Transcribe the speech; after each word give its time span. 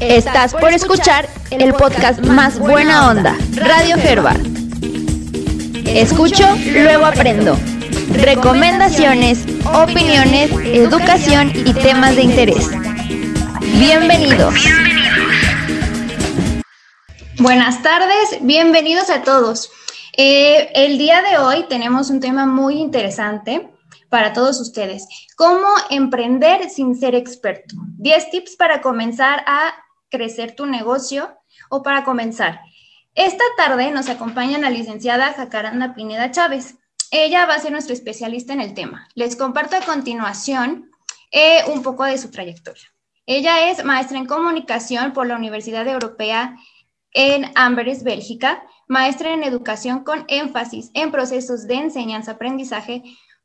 Estás 0.00 0.52
por 0.52 0.72
escuchar 0.72 1.28
el 1.50 1.72
podcast 1.74 2.20
más 2.20 2.58
buena 2.58 3.10
onda, 3.10 3.36
Radio 3.54 3.96
Gerba. 3.96 4.34
Escucho, 5.86 6.46
luego 6.72 7.06
aprendo. 7.06 7.56
Recomendaciones, 8.12 9.44
opiniones, 9.72 10.50
educación 10.64 11.52
y 11.54 11.72
temas 11.74 12.16
de 12.16 12.22
interés. 12.22 12.68
Bienvenidos. 13.78 14.54
Buenas 17.38 17.82
tardes, 17.82 18.38
bienvenidos 18.40 19.10
a 19.10 19.22
todos. 19.22 19.70
Eh, 20.16 20.70
el 20.74 20.98
día 20.98 21.22
de 21.22 21.38
hoy 21.38 21.66
tenemos 21.68 22.10
un 22.10 22.20
tema 22.20 22.46
muy 22.46 22.74
interesante 22.74 23.68
para 24.08 24.32
todos 24.32 24.60
ustedes. 24.60 25.08
¿Cómo 25.36 25.66
emprender 25.90 26.70
sin 26.70 26.94
ser 26.94 27.14
experto? 27.14 27.74
10 27.98 28.30
tips 28.30 28.56
para 28.56 28.80
comenzar 28.80 29.42
a 29.46 29.74
crecer 30.14 30.54
tu 30.54 30.66
negocio 30.66 31.36
o 31.70 31.82
para 31.82 32.04
comenzar. 32.04 32.60
Esta 33.16 33.42
tarde 33.56 33.90
nos 33.90 34.08
acompaña 34.08 34.58
la 34.58 34.70
licenciada 34.70 35.32
Jacaranda 35.32 35.92
Pineda 35.94 36.30
Chávez. 36.30 36.76
Ella 37.10 37.46
va 37.46 37.54
a 37.54 37.58
ser 37.58 37.72
nuestra 37.72 37.94
especialista 37.94 38.52
en 38.52 38.60
el 38.60 38.74
tema. 38.74 39.08
Les 39.16 39.34
comparto 39.34 39.76
a 39.76 39.80
continuación 39.80 40.90
eh, 41.32 41.64
un 41.72 41.82
poco 41.82 42.04
de 42.04 42.16
su 42.16 42.30
trayectoria. 42.30 42.84
Ella 43.26 43.70
es 43.70 43.84
maestra 43.84 44.18
en 44.18 44.26
comunicación 44.26 45.12
por 45.12 45.26
la 45.26 45.36
Universidad 45.36 45.86
Europea 45.88 46.56
en 47.12 47.50
Amberes, 47.56 48.04
Bélgica, 48.04 48.62
maestra 48.86 49.32
en 49.32 49.42
educación 49.42 50.04
con 50.04 50.24
énfasis 50.28 50.90
en 50.94 51.10
procesos 51.10 51.66
de 51.66 51.74
enseñanza-aprendizaje 51.74 53.02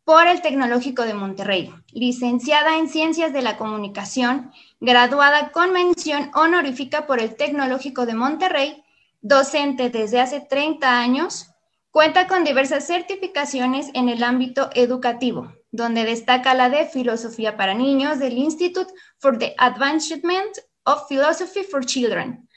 por 0.09 0.25
el 0.25 0.41
Tecnológico 0.41 1.03
de 1.03 1.13
Monterrey, 1.13 1.71
licenciada 1.93 2.79
en 2.79 2.89
Ciencias 2.89 3.31
de 3.31 3.43
la 3.43 3.57
Comunicación, 3.57 4.51
graduada 4.79 5.51
con 5.51 5.71
mención 5.71 6.31
honorífica 6.33 7.05
por 7.05 7.19
el 7.19 7.35
Tecnológico 7.35 8.07
de 8.07 8.15
Monterrey, 8.15 8.83
docente 9.21 9.91
desde 9.91 10.19
hace 10.19 10.41
30 10.41 10.99
años, 10.99 11.51
cuenta 11.91 12.27
con 12.27 12.43
diversas 12.43 12.87
certificaciones 12.87 13.91
en 13.93 14.09
el 14.09 14.23
ámbito 14.23 14.71
educativo, 14.73 15.53
donde 15.69 16.05
destaca 16.05 16.55
la 16.55 16.71
de 16.71 16.87
Filosofía 16.87 17.55
para 17.55 17.75
Niños 17.75 18.17
del 18.17 18.35
Institute 18.35 18.91
for 19.19 19.37
the 19.37 19.53
Advancement 19.59 20.57
of 20.85 21.07
Philosophy 21.07 21.61
for 21.61 21.85
Children 21.85 22.49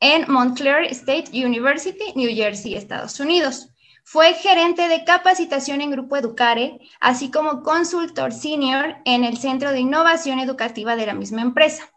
en 0.00 0.24
Montclair 0.32 0.84
State 0.92 1.30
University, 1.34 2.14
New 2.14 2.34
Jersey, 2.34 2.74
Estados 2.74 3.20
Unidos. 3.20 3.68
Fue 4.08 4.34
gerente 4.34 4.86
de 4.86 5.02
capacitación 5.02 5.80
en 5.80 5.90
Grupo 5.90 6.16
Educare, 6.16 6.78
así 7.00 7.28
como 7.28 7.64
consultor 7.64 8.32
senior 8.32 8.98
en 9.04 9.24
el 9.24 9.36
Centro 9.36 9.72
de 9.72 9.80
Innovación 9.80 10.38
Educativa 10.38 10.94
de 10.94 11.06
la 11.06 11.14
misma 11.14 11.42
empresa. 11.42 11.90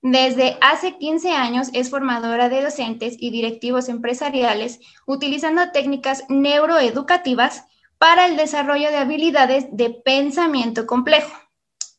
Desde 0.00 0.58
hace 0.60 0.96
15 0.96 1.32
años 1.32 1.70
es 1.72 1.90
formadora 1.90 2.48
de 2.48 2.62
docentes 2.62 3.16
y 3.18 3.32
directivos 3.32 3.88
empresariales 3.88 4.78
utilizando 5.08 5.72
técnicas 5.72 6.22
neuroeducativas 6.28 7.64
para 7.98 8.26
el 8.26 8.36
desarrollo 8.36 8.88
de 8.92 8.98
habilidades 8.98 9.66
de 9.72 9.90
pensamiento 9.90 10.86
complejo. 10.86 11.36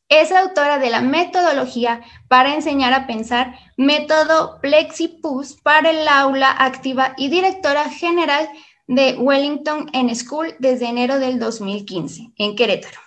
Es 0.07 0.31
autora 0.31 0.77
de 0.77 0.91
la 0.91 1.01
metodología 1.01 1.99
para 2.29 2.53
enseñar 2.53 2.93
a 2.93 3.05
pensar, 3.05 3.59
método 3.75 4.59
Plexipus 4.61 5.57
para 5.61 5.89
el 5.89 6.07
aula 6.07 6.51
activa 6.51 7.15
y 7.17 7.27
directora 7.27 7.89
general 7.89 8.49
de 8.91 9.15
Wellington 9.15 9.89
en 9.93 10.13
School 10.13 10.53
desde 10.59 10.89
enero 10.89 11.17
del 11.17 11.39
2015 11.39 12.31
en 12.35 12.57
Querétaro. 12.57 12.99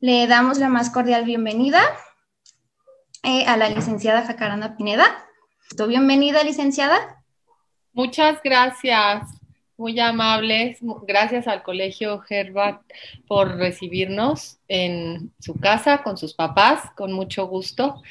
Le 0.00 0.26
damos 0.26 0.58
la 0.58 0.68
más 0.68 0.90
cordial 0.90 1.24
bienvenida 1.24 1.80
eh, 3.22 3.44
a 3.46 3.56
la 3.56 3.68
licenciada 3.68 4.26
Jacaranda 4.26 4.76
Pineda. 4.76 5.06
Bienvenida, 5.86 6.42
licenciada. 6.42 7.22
Muchas 7.92 8.42
gracias, 8.42 9.28
muy 9.76 10.00
amables. 10.00 10.78
Gracias 11.06 11.46
al 11.46 11.62
Colegio 11.62 12.24
Herbat 12.28 12.82
por 13.28 13.58
recibirnos 13.58 14.58
en 14.66 15.32
su 15.38 15.54
casa 15.54 16.02
con 16.02 16.18
sus 16.18 16.34
papás, 16.34 16.90
con 16.96 17.12
mucho 17.12 17.46
gusto. 17.46 18.02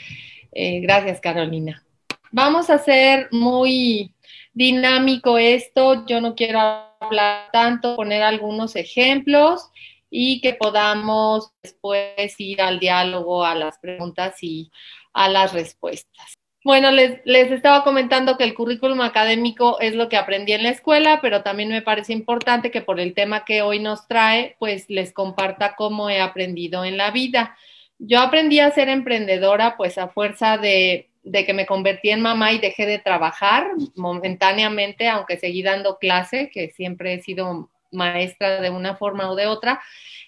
Eh, 0.53 0.79
gracias, 0.79 1.19
Carolina. 1.19 1.84
Vamos 2.31 2.69
a 2.69 2.78
ser 2.78 3.28
muy 3.31 4.13
dinámico 4.54 5.38
esto, 5.38 6.06
yo 6.06 6.22
no 6.22 6.36
quiero 6.36 6.60
hablar 7.00 7.50
tanto, 7.52 7.96
poner 7.96 8.24
algunos 8.24 8.76
ejemplos 8.76 9.70
y 10.10 10.42
que 10.42 10.54
podamos 10.54 11.54
después 11.62 12.40
ir 12.40 12.62
al 12.62 12.80
diálogo, 12.80 13.46
a 13.46 13.56
las 13.56 13.78
preguntas 13.78 14.42
y 14.42 14.72
a 15.14 15.30
las 15.30 15.54
respuestas. 15.54 16.34
Bueno, 16.64 16.92
les, 16.92 17.22
les, 17.24 17.52
estaba 17.52 17.86
comentando 17.86 18.38
que 18.38 18.44
el 18.44 18.54
currículum 18.54 19.00
académico 19.02 19.80
es 19.80 19.96
lo 19.96 20.10
que 20.10 20.18
aprendí 20.18 20.52
en 20.52 20.64
la 20.64 20.70
escuela, 20.70 21.20
pero 21.22 21.42
también 21.42 21.70
me 21.70 21.81
parece 21.81 22.12
importante 22.12 22.70
que 22.70 22.81
por 22.81 23.00
el 23.00 23.14
tema 23.14 23.46
que 23.46 23.62
hoy 23.62 23.80
nos 23.80 24.08
trae, 24.08 24.58
pues 24.60 24.90
les 24.90 25.14
comparta 25.14 25.76
cómo 25.78 26.10
he 26.10 26.20
aprendido 26.20 26.84
en 26.84 26.98
la 26.98 27.12
vida. 27.12 27.56
Yo 27.98 28.20
aprendí 28.20 28.60
a 28.60 28.72
ser 28.72 28.90
emprendedora 28.90 29.78
pues 29.78 29.98
a 29.98 30.10
fuerza 30.10 30.58
de 30.58 31.09
de 31.29 31.45
que 31.45 31.53
me 31.53 31.67
convertí 31.67 32.09
en 32.09 32.22
mamá 32.22 32.53
y 32.53 32.57
dejé 32.57 32.88
de 32.88 32.97
trabajar 32.97 33.67
momentáneamente, 33.95 35.07
aunque 35.07 35.38
seguí 35.38 35.62
dando 35.62 36.00
clase, 36.00 36.50
que 36.51 36.69
siempre 36.72 37.13
he 37.13 37.22
sido 37.22 37.69
maestra 37.91 38.62
de 38.62 38.72
una 38.72 38.95
forma 38.95 39.29
o 39.29 39.35
de 39.35 39.45
otra. 39.45 39.79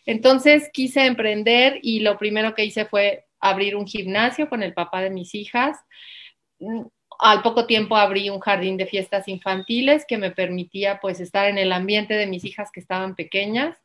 Entonces 0.06 0.70
quise 0.72 1.08
emprender 1.08 1.80
y 1.82 2.02
lo 2.02 2.20
primero 2.20 2.54
que 2.54 2.66
hice 2.66 2.86
fue 2.86 3.26
abrir 3.40 3.76
un 3.76 3.88
gimnasio 3.88 4.48
con 4.48 4.62
el 4.62 4.76
papá 4.76 5.02
de 5.02 5.10
mis 5.10 5.34
hijas. 5.34 5.80
Al 7.18 7.42
poco 7.42 7.66
tiempo 7.66 7.96
abrí 7.96 8.30
un 8.30 8.40
jardín 8.40 8.78
de 8.78 8.86
fiestas 8.86 9.28
infantiles 9.28 10.06
que 10.08 10.20
me 10.20 10.30
permitía 10.30 11.00
pues 11.00 11.20
estar 11.20 11.48
en 11.48 11.58
el 11.58 11.72
ambiente 11.72 12.14
de 12.14 12.28
mis 12.28 12.46
hijas 12.46 12.70
que 12.72 12.80
estaban 12.80 13.16
pequeñas. 13.16 13.76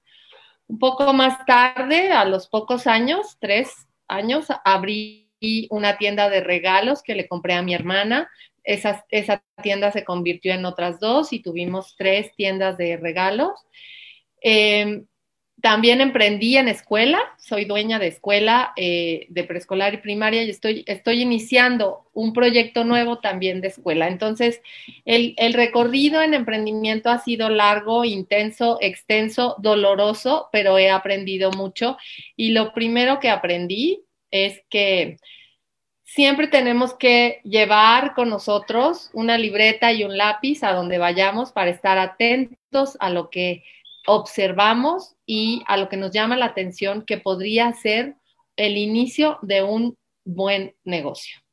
Un 0.69 0.79
poco 0.79 1.15
más 1.15 1.47
tarde, 1.47 2.13
a 2.13 2.27
los 2.27 2.47
pocos 2.49 2.87
años, 2.87 3.39
tres 3.41 3.73
años, 4.07 4.49
abrí 4.65 5.26
y 5.41 5.67
una 5.71 5.99
tienda 5.99 6.29
de 6.31 6.41
regalos 6.41 7.03
que 7.03 7.15
le 7.15 7.29
compré 7.29 7.55
a 7.55 7.63
mi 7.63 7.75
hermana. 7.75 8.31
Esa, 8.65 9.05
esa 9.11 9.43
tienda 9.63 9.93
se 9.93 10.05
convirtió 10.05 10.53
en 10.53 10.65
otras 10.65 10.99
dos 10.99 11.33
y 11.33 11.41
tuvimos 11.41 11.95
tres 11.97 12.35
tiendas 12.37 12.77
de 12.77 12.97
regalos. 12.97 13.53
Em, 14.41 15.07
también 15.63 16.03
emprendí 16.03 16.59
en 16.59 16.69
escuela, 16.69 17.19
soy 17.39 17.65
dueña 17.65 17.99
de 17.99 18.09
escuela 18.09 18.73
eh, 18.77 19.27
de 19.31 19.45
preescolar 19.45 19.95
y 19.95 19.97
primaria 19.97 20.43
y 20.43 20.51
estoy, 20.51 20.85
estoy 20.87 21.23
iniciando 21.23 22.11
un 22.13 22.35
proyecto 22.35 22.85
nuevo 22.85 23.21
también 23.21 23.63
de 23.63 23.69
escuela. 23.69 24.07
Entonces, 24.07 24.61
el, 25.07 25.35
el, 25.39 25.55
recorrido 25.55 26.21
en 26.21 26.35
emprendimiento 26.35 27.09
ha 27.09 27.19
sido 27.19 27.49
largo, 27.49 28.05
intenso, 28.05 28.77
extenso, 28.83 29.57
doloroso, 29.59 30.49
pero 30.53 30.79
he 30.79 30.91
aprendido 30.91 31.51
mucho. 31.51 31.97
Y 32.37 32.51
lo 32.51 32.73
primero 32.75 33.19
que 33.19 33.31
aprendí 33.31 34.06
es 34.31 34.63
que 34.71 35.19
siempre 36.05 36.49
tenemos 36.49 36.95
que 36.95 37.41
llevar 37.45 38.15
con 38.15 38.31
nosotros 38.31 39.11
una 39.13 39.39
libreta 39.39 39.93
y 39.93 40.05
un 40.05 40.17
lápiz 40.17 40.63
a 40.63 40.73
donde 40.73 40.99
vayamos 40.99 41.53
para 41.53 41.71
estar 41.71 41.99
atentos 41.99 42.97
a 43.01 43.11
lo 43.11 43.31
que 43.31 43.65
observamos 44.07 45.17
y 45.27 45.63
a 45.67 45.77
lo 45.77 45.89
que 45.89 45.97
nos 45.97 46.13
llama 46.13 46.37
la 46.37 46.47
atención 46.47 47.05
que 47.05 47.19
podría 47.19 47.73
ser 47.73 48.15
el 48.57 48.77
inicio 48.77 49.39
de 49.43 49.63
un 49.63 49.97
buen 50.25 50.75
negocio. 50.85 51.46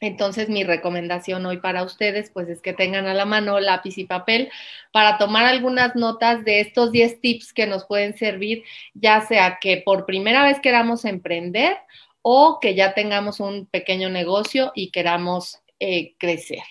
Entonces, 0.00 0.48
mi 0.48 0.62
recomendación 0.62 1.46
hoy 1.46 1.58
para 1.58 1.82
ustedes, 1.82 2.30
pues 2.30 2.48
es 2.48 2.60
que 2.60 2.72
tengan 2.72 3.06
a 3.06 3.14
la 3.14 3.24
mano 3.24 3.60
lápiz 3.60 3.96
y 3.98 4.04
papel 4.04 4.50
para 4.92 5.16
tomar 5.18 5.46
algunas 5.46 5.96
notas 5.96 6.44
de 6.44 6.60
estos 6.60 6.92
10 6.92 7.20
tips 7.20 7.52
que 7.52 7.66
nos 7.66 7.86
pueden 7.86 8.16
servir, 8.16 8.64
ya 8.94 9.22
sea 9.22 9.58
que 9.60 9.78
por 9.78 10.04
primera 10.04 10.44
vez 10.44 10.60
queramos 10.60 11.04
emprender 11.04 11.78
o 12.22 12.58
que 12.60 12.74
ya 12.74 12.92
tengamos 12.92 13.40
un 13.40 13.66
pequeño 13.66 14.10
negocio 14.10 14.72
y 14.74 14.90
queramos 14.90 15.60
eh, 15.80 16.14
crecer. 16.18 16.62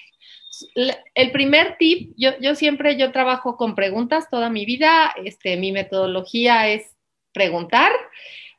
El 1.15 1.31
primer 1.31 1.77
tip, 1.77 2.13
yo, 2.17 2.31
yo, 2.39 2.55
siempre 2.55 2.95
yo 2.97 3.11
trabajo 3.11 3.57
con 3.57 3.75
preguntas 3.75 4.29
toda 4.29 4.49
mi 4.49 4.65
vida, 4.65 5.13
este, 5.23 5.57
mi 5.57 5.71
metodología 5.71 6.69
es 6.69 6.95
preguntar, 7.33 7.91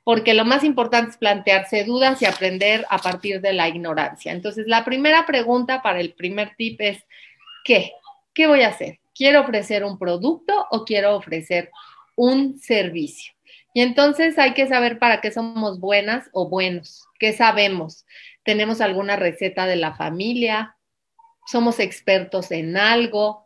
porque 0.06 0.34
lo 0.34 0.44
más 0.44 0.62
importante 0.62 1.10
es 1.10 1.16
plantearse 1.16 1.82
dudas 1.82 2.22
y 2.22 2.26
aprender 2.26 2.86
a 2.90 2.98
partir 2.98 3.40
de 3.40 3.52
la 3.52 3.66
ignorancia. 3.66 4.30
Entonces, 4.30 4.68
la 4.68 4.84
primera 4.84 5.26
pregunta 5.26 5.82
para 5.82 5.98
el 5.98 6.12
primer 6.14 6.54
tip 6.54 6.80
es, 6.80 7.04
¿qué? 7.64 7.90
¿Qué 8.32 8.46
voy 8.46 8.62
a 8.62 8.68
hacer? 8.68 9.00
¿Quiero 9.12 9.40
ofrecer 9.40 9.82
un 9.82 9.98
producto 9.98 10.68
o 10.70 10.84
quiero 10.84 11.16
ofrecer 11.16 11.72
un 12.14 12.56
servicio? 12.60 13.34
Y 13.74 13.80
entonces 13.80 14.38
hay 14.38 14.54
que 14.54 14.68
saber 14.68 15.00
para 15.00 15.20
qué 15.20 15.32
somos 15.32 15.80
buenas 15.80 16.30
o 16.32 16.48
buenos, 16.48 17.02
qué 17.18 17.32
sabemos. 17.32 18.06
¿Tenemos 18.44 18.80
alguna 18.80 19.16
receta 19.16 19.66
de 19.66 19.74
la 19.74 19.96
familia? 19.96 20.76
¿Somos 21.46 21.80
expertos 21.80 22.52
en 22.52 22.76
algo? 22.76 23.44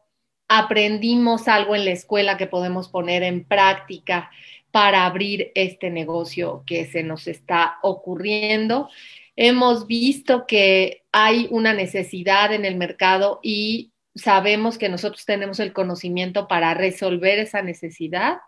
aprendimos 0.52 1.46
algo 1.46 1.76
en 1.76 1.84
la 1.84 1.92
escuela 1.92 2.36
que 2.36 2.48
podemos 2.48 2.88
poner 2.88 3.22
en 3.22 3.44
práctica 3.44 4.32
para 4.70 5.06
abrir 5.06 5.52
este 5.54 5.90
negocio 5.90 6.62
que 6.66 6.86
se 6.86 7.02
nos 7.02 7.26
está 7.26 7.78
ocurriendo. 7.82 8.88
Hemos 9.36 9.86
visto 9.86 10.46
que 10.46 11.02
hay 11.12 11.48
una 11.50 11.72
necesidad 11.72 12.52
en 12.52 12.64
el 12.64 12.76
mercado 12.76 13.40
y 13.42 13.92
sabemos 14.14 14.78
que 14.78 14.88
nosotros 14.88 15.24
tenemos 15.24 15.60
el 15.60 15.72
conocimiento 15.72 16.48
para 16.48 16.74
resolver 16.74 17.38
esa 17.38 17.62
necesidad. 17.62 18.38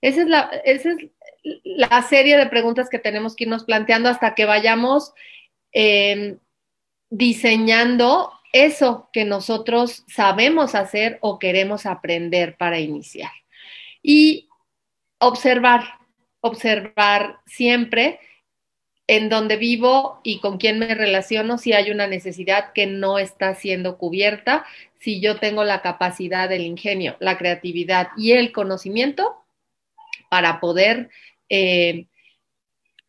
Esa 0.00 0.22
es 0.22 0.28
la, 0.28 0.50
es 0.64 0.84
la 1.64 2.02
serie 2.02 2.36
de 2.36 2.46
preguntas 2.46 2.88
que 2.88 2.98
tenemos 2.98 3.36
que 3.36 3.44
irnos 3.44 3.64
planteando 3.64 4.08
hasta 4.08 4.34
que 4.34 4.44
vayamos 4.44 5.12
eh, 5.72 6.36
diseñando 7.10 8.32
eso 8.52 9.08
que 9.12 9.24
nosotros 9.24 10.04
sabemos 10.08 10.74
hacer 10.74 11.18
o 11.20 11.38
queremos 11.38 11.86
aprender 11.86 12.56
para 12.56 12.80
iniciar. 12.80 13.30
Y 14.02 14.48
observar, 15.20 15.84
observar 16.40 17.38
siempre 17.46 18.18
en 19.06 19.28
donde 19.28 19.56
vivo 19.56 20.20
y 20.22 20.40
con 20.40 20.58
quién 20.58 20.78
me 20.78 20.94
relaciono 20.94 21.58
si 21.58 21.72
hay 21.72 21.90
una 21.90 22.06
necesidad 22.06 22.72
que 22.72 22.86
no 22.86 23.18
está 23.18 23.54
siendo 23.54 23.98
cubierta, 23.98 24.64
si 24.98 25.20
yo 25.20 25.38
tengo 25.38 25.64
la 25.64 25.82
capacidad 25.82 26.48
del 26.48 26.62
ingenio, 26.62 27.16
la 27.20 27.38
creatividad 27.38 28.08
y 28.16 28.32
el 28.32 28.52
conocimiento 28.52 29.36
para 30.28 30.60
poder 30.60 31.10
eh, 31.48 32.06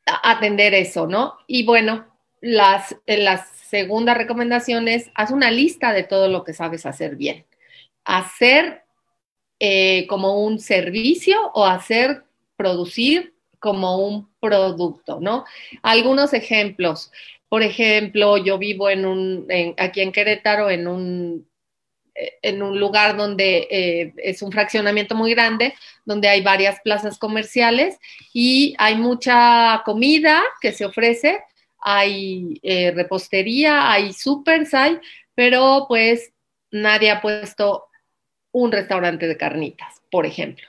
atender 0.06 0.74
eso, 0.74 1.06
¿no? 1.06 1.38
Y 1.46 1.66
bueno, 1.66 2.08
las, 2.42 2.96
las 3.06 3.48
segunda 3.72 4.13
recomendación 4.13 4.90
es, 4.90 5.10
haz 5.16 5.31
una 5.31 5.50
lista 5.50 5.94
de 5.94 6.04
todo 6.04 6.28
lo 6.28 6.44
que 6.44 6.54
sabes 6.54 6.86
hacer 6.86 7.16
bien. 7.16 7.46
Hacer 8.04 8.84
eh, 9.63 10.08
como 10.08 10.44
un 10.44 10.58
servicio 10.58 11.52
o 11.54 11.68
hacer, 11.68 12.24
producir 12.56 13.36
como 13.60 14.00
un 14.00 14.28
producto, 14.40 15.19
¿no? 15.22 15.46
Algunos 15.84 16.34
ejemplos. 16.34 17.12
Por 17.48 17.62
ejemplo, 17.62 18.38
yo 18.38 18.58
vivo 18.58 18.90
en 18.90 19.06
un, 19.06 19.48
aquí 19.78 20.02
en 20.02 20.12
Querétaro, 20.12 20.72
en 20.72 20.88
un, 20.88 21.46
lugar 22.80 23.16
donde 23.16 23.68
eh, 23.69 24.13
es 24.18 24.42
un 24.42 24.52
fraccionamiento 24.52 25.13
muy 25.13 25.36
grande, 25.36 25.75
donde 26.06 26.28
hay 26.28 26.42
varias 26.42 26.80
plazas 26.84 27.19
comerciales 27.19 28.00
y 28.34 28.74
hay 28.80 28.96
mucha 28.96 29.84
comida 29.86 30.42
que 30.60 30.72
se 30.72 30.86
ofrece, 30.86 31.40
hay 31.78 32.60
eh, 32.63 32.90
repostería, 32.96 33.92
hay 33.92 34.12
supers, 34.12 34.74
hay, 34.74 34.98
pero 35.36 35.86
pues 35.88 36.34
nadie 36.72 37.12
ha 37.12 37.22
puesto 37.22 37.90
un 38.51 38.71
restaurante 38.71 39.27
de 39.27 39.38
carnitas, 39.38 40.01
por 40.09 40.25
ejemplo. 40.25 40.68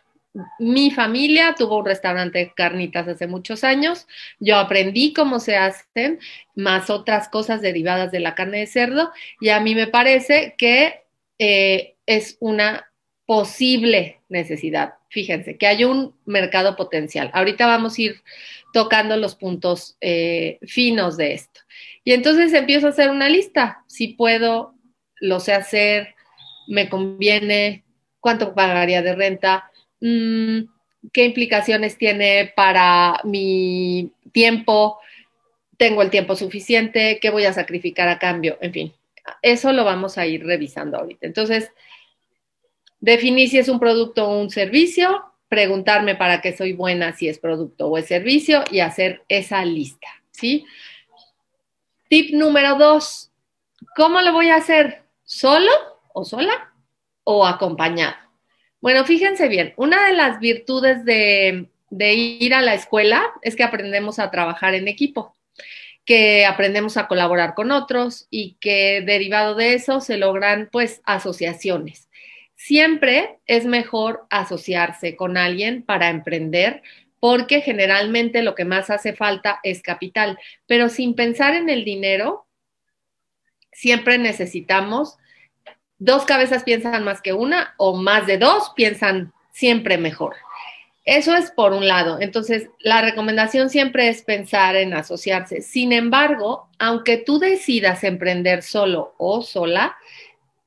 Mi 0.58 0.90
familia 0.90 1.55
tuvo 1.56 1.79
un 1.79 1.84
restaurante 1.84 2.38
de 2.38 2.52
carnitas 2.55 3.06
hace 3.06 3.26
muchos 3.26 3.64
años. 3.64 4.06
Yo 4.40 4.56
aprendí 4.56 5.12
cómo 5.12 5.40
se 5.40 5.56
hacen, 5.56 6.20
más 6.55 6.88
otras 6.88 7.29
cosas 7.29 7.61
derivadas 7.61 8.11
de 8.12 8.20
la 8.20 8.34
carne 8.34 8.61
de 8.61 8.67
cerdo, 8.67 9.12
y 9.40 9.50
a 9.50 9.61
mí 9.61 9.75
me 9.75 9.88
parece 9.88 10.55
que 10.56 11.02
eh, 11.38 11.96
es 12.06 12.37
una 12.40 12.90
posible 13.26 14.20
necesidad. 14.29 14.94
Fíjense 15.11 15.58
que 15.58 15.67
hay 15.67 15.84
un 15.84 16.14
mercado 16.25 16.76
potencial. 16.76 17.31
Ahorita 17.34 17.67
vamos 17.67 17.99
a 17.99 18.02
ir 18.02 18.23
tocando 18.73 19.17
los 19.17 19.34
puntos 19.34 19.96
eh, 20.00 20.58
finos 20.62 21.17
de 21.17 21.34
esto. 21.34 21.61
Y 22.05 22.12
entonces 22.12 22.52
empiezo 22.55 22.87
a 22.87 22.90
hacer 22.90 23.11
una 23.11 23.29
lista. 23.29 23.84
Si 23.87 24.08
puedo, 24.08 24.75
lo 25.20 25.40
sé 25.40 25.52
hacer, 25.52 26.14
me 26.67 26.88
conviene, 26.88 27.85
cuánto 28.20 28.55
pagaría 28.55 29.03
de 29.03 29.14
renta, 29.14 29.70
mm, 30.00 30.61
qué 31.12 31.25
implicaciones 31.25 31.99
tiene 31.99 32.53
para 32.55 33.20
mi 33.25 34.12
tiempo, 34.32 34.99
tengo 35.76 36.03
el 36.03 36.11
tiempo 36.11 36.37
suficiente, 36.37 37.19
qué 37.20 37.31
voy 37.31 37.44
a 37.44 37.53
sacrificar 37.53 38.09
a 38.09 38.19
cambio, 38.19 38.56
en 38.61 38.73
fin, 38.73 38.93
eso 39.43 39.73
lo 39.73 39.85
vamos 39.85 40.19
a 40.19 40.26
ir 40.26 40.44
revisando 40.44 40.99
ahorita. 40.99 41.26
Entonces, 41.26 41.70
definir 43.00 43.49
si 43.49 43.58
es 43.58 43.69
un 43.69 43.81
producto 43.81 44.29
o 44.29 44.41
un 44.41 44.50
servicio, 44.50 45.25
preguntarme 45.49 46.15
para 46.15 46.41
qué 46.41 46.56
soy 46.56 46.73
buena, 46.73 47.15
si 47.15 47.29
es 47.29 47.38
producto 47.38 47.88
o 47.88 47.99
es 47.99 48.06
servicio 48.06 48.65
y 48.70 48.81
hacer 48.81 49.23
esa 49.29 49.65
lista, 49.65 50.08
¿sí? 50.31 50.65
Tip 52.08 52.35
número 52.35 52.76
dos, 52.76 53.31
¿cómo 53.97 54.20
lo 54.20 54.32
voy 54.32 54.50
a 54.50 54.56
hacer? 54.56 55.03
¿Solo 55.25 55.92
o 56.14 56.25
sola 56.25 56.73
o 57.25 57.47
acompañado? 57.47 58.17
Bueno, 58.81 59.05
fíjense 59.05 59.49
bien, 59.49 59.75
una 59.76 60.06
de 60.06 60.12
las 60.14 60.41
virtudes 60.41 61.05
de, 61.05 61.69
de 61.91 62.14
ir 62.14 62.55
a 62.55 62.62
la 62.62 62.75
escuela 62.75 63.32
es 63.43 63.55
que 63.56 63.62
aprendemos 63.62 64.19
a 64.19 64.31
trabajar 64.31 64.75
en 64.75 64.88
equipo 64.88 65.35
que 66.05 66.44
aprendemos 66.47 66.97
a 66.97 67.06
colaborar 67.06 67.55
con 67.55 67.70
otros 67.70 68.26
y 68.31 68.56
que 68.61 69.03
derivado 69.03 69.55
de 69.55 69.75
eso 69.75 70.00
se 70.00 70.17
logran 70.17 70.69
pues 70.73 71.00
asociaciones. 71.05 72.09
Siempre 72.55 73.38
es 73.47 73.67
mejor 73.67 74.26
asociarse 74.31 75.17
con 75.17 75.37
alguien 75.37 75.82
para 75.82 76.11
emprender 76.11 76.82
porque 77.20 77.61
generalmente 77.61 78.43
lo 78.43 78.56
que 78.56 78.65
más 78.65 78.91
hace 78.91 79.15
falta 79.15 79.61
es 79.62 79.81
capital, 79.81 80.38
pero 80.67 80.88
sin 80.88 81.15
pensar 81.15 81.55
en 81.55 81.69
el 81.69 81.85
dinero, 81.85 82.49
siempre 83.70 84.19
necesitamos, 84.19 85.19
dos 86.04 86.25
cabezas 86.25 86.64
piensan 86.64 87.04
más 87.04 87.20
que 87.20 87.32
una 87.32 87.75
o 87.76 87.94
más 87.94 88.26
de 88.26 88.38
dos 88.38 88.72
piensan 88.75 89.32
siempre 89.52 89.99
mejor. 89.99 90.34
Eso 91.04 91.34
es 91.34 91.50
por 91.50 91.72
un 91.72 91.87
lado. 91.87 92.19
Entonces, 92.20 92.69
la 92.81 93.02
recomendación 93.02 93.70
siempre 93.70 94.08
es 94.08 94.22
pensar 94.22 94.76
en 94.76 94.94
asociarse. 94.94 95.60
Sin 95.60 95.93
embargo, 95.93 96.69
aunque 96.78 97.16
tú 97.16 97.38
decidas 97.38 98.04
emprender 98.04 98.62
solo 98.62 99.14
o 99.19 99.43
sola, 99.43 99.96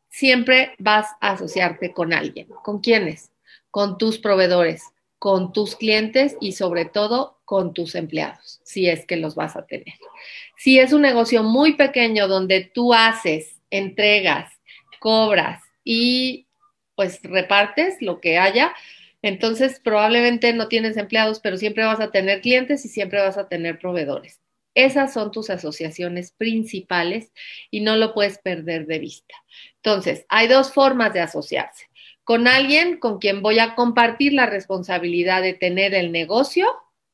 siempre 0.10 0.76
vas 0.78 1.08
a 1.22 1.32
asociarte 1.32 1.94
con 1.94 2.14
alguien. 2.14 2.48
¿Con 2.64 2.80
quiénes? 2.80 3.32
Con 3.72 3.98
tus 3.98 4.18
proveedores, 4.18 4.84
con 5.20 5.54
tus 5.54 5.76
clientes 5.76 6.36
y 6.42 6.54
sobre 6.54 6.86
todo 6.86 7.40
con 7.46 7.74
tus 7.74 7.96
empleados, 7.96 8.60
si 8.64 8.90
es 8.90 9.06
que 9.06 9.18
los 9.18 9.36
vas 9.36 9.56
a 9.56 9.66
tener. 9.66 9.96
Si 10.58 10.80
es 10.80 10.94
un 10.94 11.02
negocio 11.02 11.44
muy 11.44 11.74
pequeño 11.74 12.28
donde 12.28 12.62
tú 12.62 12.94
haces, 12.94 13.56
entregas, 13.70 14.55
cobras 15.06 15.62
y 15.84 16.48
pues 16.96 17.20
repartes 17.22 18.02
lo 18.02 18.20
que 18.20 18.40
haya, 18.40 18.74
entonces, 19.22 19.80
probablemente 19.80 20.52
no 20.54 20.68
tienes 20.68 20.98
empleados, 20.98 21.40
pero 21.40 21.58
siempre 21.58 21.84
vas 21.84 22.00
a 22.00 22.12
tener 22.12 22.42
clientes 22.42 22.86
y 22.86 22.90
siempre 22.90 23.20
vas 23.22 23.40
a 23.40 23.48
tener 23.48 23.80
proveedores. 23.80 24.40
Esas 24.76 25.14
son 25.14 25.32
tus 25.32 25.52
asociaciones 25.52 26.32
principales 26.32 27.32
y 27.72 27.82
no 27.82 27.96
lo 27.96 28.14
puedes 28.14 28.38
perder 28.38 28.86
de 28.86 29.00
vista. 29.00 29.34
Entonces, 29.78 30.26
hay 30.30 30.48
dos 30.48 30.72
formas 30.74 31.14
de 31.14 31.22
asociarse. 31.22 31.88
Con 32.24 32.48
alguien 32.48 33.00
con 33.00 33.18
quien 33.20 33.42
voy 33.42 33.58
a 33.58 33.74
compartir 33.74 34.34
la 34.34 34.48
responsabilidad 34.48 35.42
de 35.42 35.54
tener 35.54 35.94
el 35.94 36.12
negocio 36.12 36.68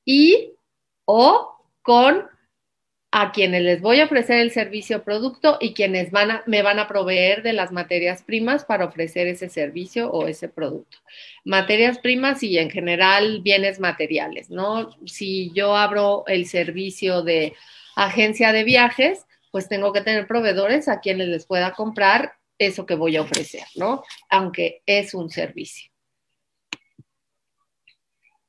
y 0.04 0.54
o 1.06 1.66
con 1.82 2.28
a 3.12 3.34
quienes 3.34 3.62
les 3.62 3.82
voy 3.82 4.00
a 4.00 4.06
ofrecer 4.06 4.40
el 4.40 4.52
servicio 4.52 4.98
o 4.98 5.04
producto 5.04 5.58
y 5.60 5.74
quienes 5.74 6.12
van 6.12 6.32
a, 6.32 6.44
me 6.46 6.62
van 6.62 6.80
a 6.80 6.88
proveer 6.88 7.44
de 7.44 7.52
las 7.52 7.74
materias 7.74 8.24
primas 8.24 8.64
para 8.64 8.86
ofrecer 8.86 9.28
ese 9.28 9.50
servicio 9.50 10.10
o 10.10 10.28
ese 10.28 10.48
producto. 10.48 10.98
Materias 11.44 12.00
primas 12.00 12.42
y 12.42 12.58
en 12.58 12.70
general 12.70 13.42
bienes 13.42 13.82
materiales, 13.82 14.50
¿no? 14.50 14.96
Si 15.06 15.52
yo 15.54 15.76
abro 15.76 16.24
el 16.28 16.46
servicio 16.46 17.22
de 17.22 17.54
agencia 17.98 18.54
de 18.54 18.64
viajes, 18.64 19.26
pues 19.52 19.68
tengo 19.68 19.92
que 19.92 20.02
tener 20.02 20.26
proveedores 20.26 20.88
a 20.88 21.02
quienes 21.02 21.28
les 21.28 21.46
pueda 21.46 21.74
comprar 21.74 22.36
eso 22.58 22.86
que 22.86 22.96
voy 22.96 23.18
a 23.18 23.24
ofrecer, 23.24 23.66
¿no? 23.76 24.04
Aunque 24.30 24.84
es 24.86 25.14
un 25.14 25.30
servicio. 25.30 25.92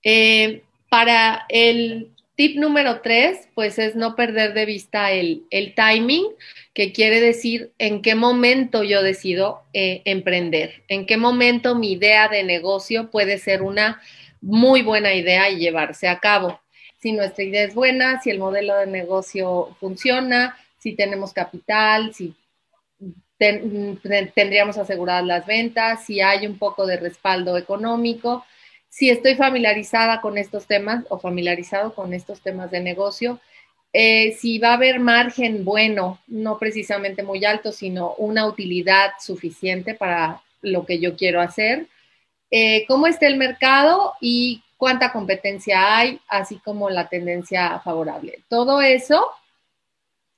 Eh, 0.05 0.63
para 0.89 1.47
el 1.49 2.12
Tip 2.35 2.57
número 2.57 3.03
tres, 3.03 3.49
pues 3.55 3.79
es 3.79 3.95
no 3.95 4.17
perder 4.17 4.55
de 4.55 4.65
vista 4.65 5.13
el, 5.13 5.45
timing, 5.77 6.25
que 6.73 6.93
quiere 6.93 7.21
decir 7.21 7.73
en 7.79 8.01
qué 8.01 8.15
momento 8.15 8.83
yo 8.83 9.03
decido 9.03 9.63
eh, 9.75 10.01
emprender, 10.07 10.83
en 10.89 11.05
qué 11.05 11.19
momento 11.19 11.75
mi 11.75 11.93
idea 11.93 12.29
de 12.29 12.43
negocio 12.43 13.11
puede 13.11 13.37
ser 13.37 13.61
una 13.61 14.01
muy 14.41 14.83
buena 14.83 15.13
idea 15.13 15.51
y 15.51 15.59
llevarse 15.59 16.09
a 16.09 16.21
cabo. 16.21 16.59
Si 17.03 17.13
nuestra 17.13 17.45
idea 17.45 17.65
es 17.65 17.75
buena, 17.75 18.23
si 18.23 18.31
el 18.31 18.39
modelo 18.39 18.79
de 18.79 18.87
negocio 18.87 19.77
funciona, 19.79 20.57
si 20.79 20.95
tenemos 20.95 21.35
capital, 21.35 22.15
si 22.15 22.35
tendríamos 23.37 24.79
aseguradas 24.79 25.27
las 25.27 25.45
ventas, 25.45 26.07
si 26.07 26.23
hay 26.23 26.47
un 26.47 26.59
poco 26.59 26.87
de 26.87 26.97
respaldo 26.97 27.59
económico 27.59 28.45
si 28.93 29.09
estoy 29.09 29.37
familiarizada 29.37 30.21
con 30.21 30.37
estos 30.37 30.67
temas 30.67 31.07
o 31.09 31.19
familiarizado 31.19 31.95
con 31.95 32.13
estos 32.13 32.43
temas 32.43 32.71
de 32.71 32.81
negocio, 32.81 33.41
eh, 33.95 34.37
si 34.39 34.59
va 34.59 34.73
a 34.73 34.75
haber 34.75 35.01
margen 35.01 35.65
bueno, 35.65 36.19
no 36.27 36.59
precisamente 36.59 37.23
muy 37.23 37.43
alto, 37.47 37.73
sino 37.73 38.13
una 38.19 38.47
utilidad 38.47 39.13
suficiente 39.19 39.95
para 39.95 40.43
lo 40.61 40.85
que 40.85 40.99
yo 40.99 41.17
quiero 41.17 41.41
hacer, 41.41 41.87
eh, 42.51 42.85
cómo 42.87 43.07
está 43.07 43.27
el 43.29 43.39
mercado 43.39 44.13
y 44.21 44.63
cuánta 44.77 45.11
competencia 45.11 45.97
hay, 45.97 46.21
así 46.29 46.57
como 46.59 46.91
la 46.91 47.09
tendencia 47.09 47.81
favorable. 47.81 48.41
Todo 48.51 48.83
eso 48.83 49.27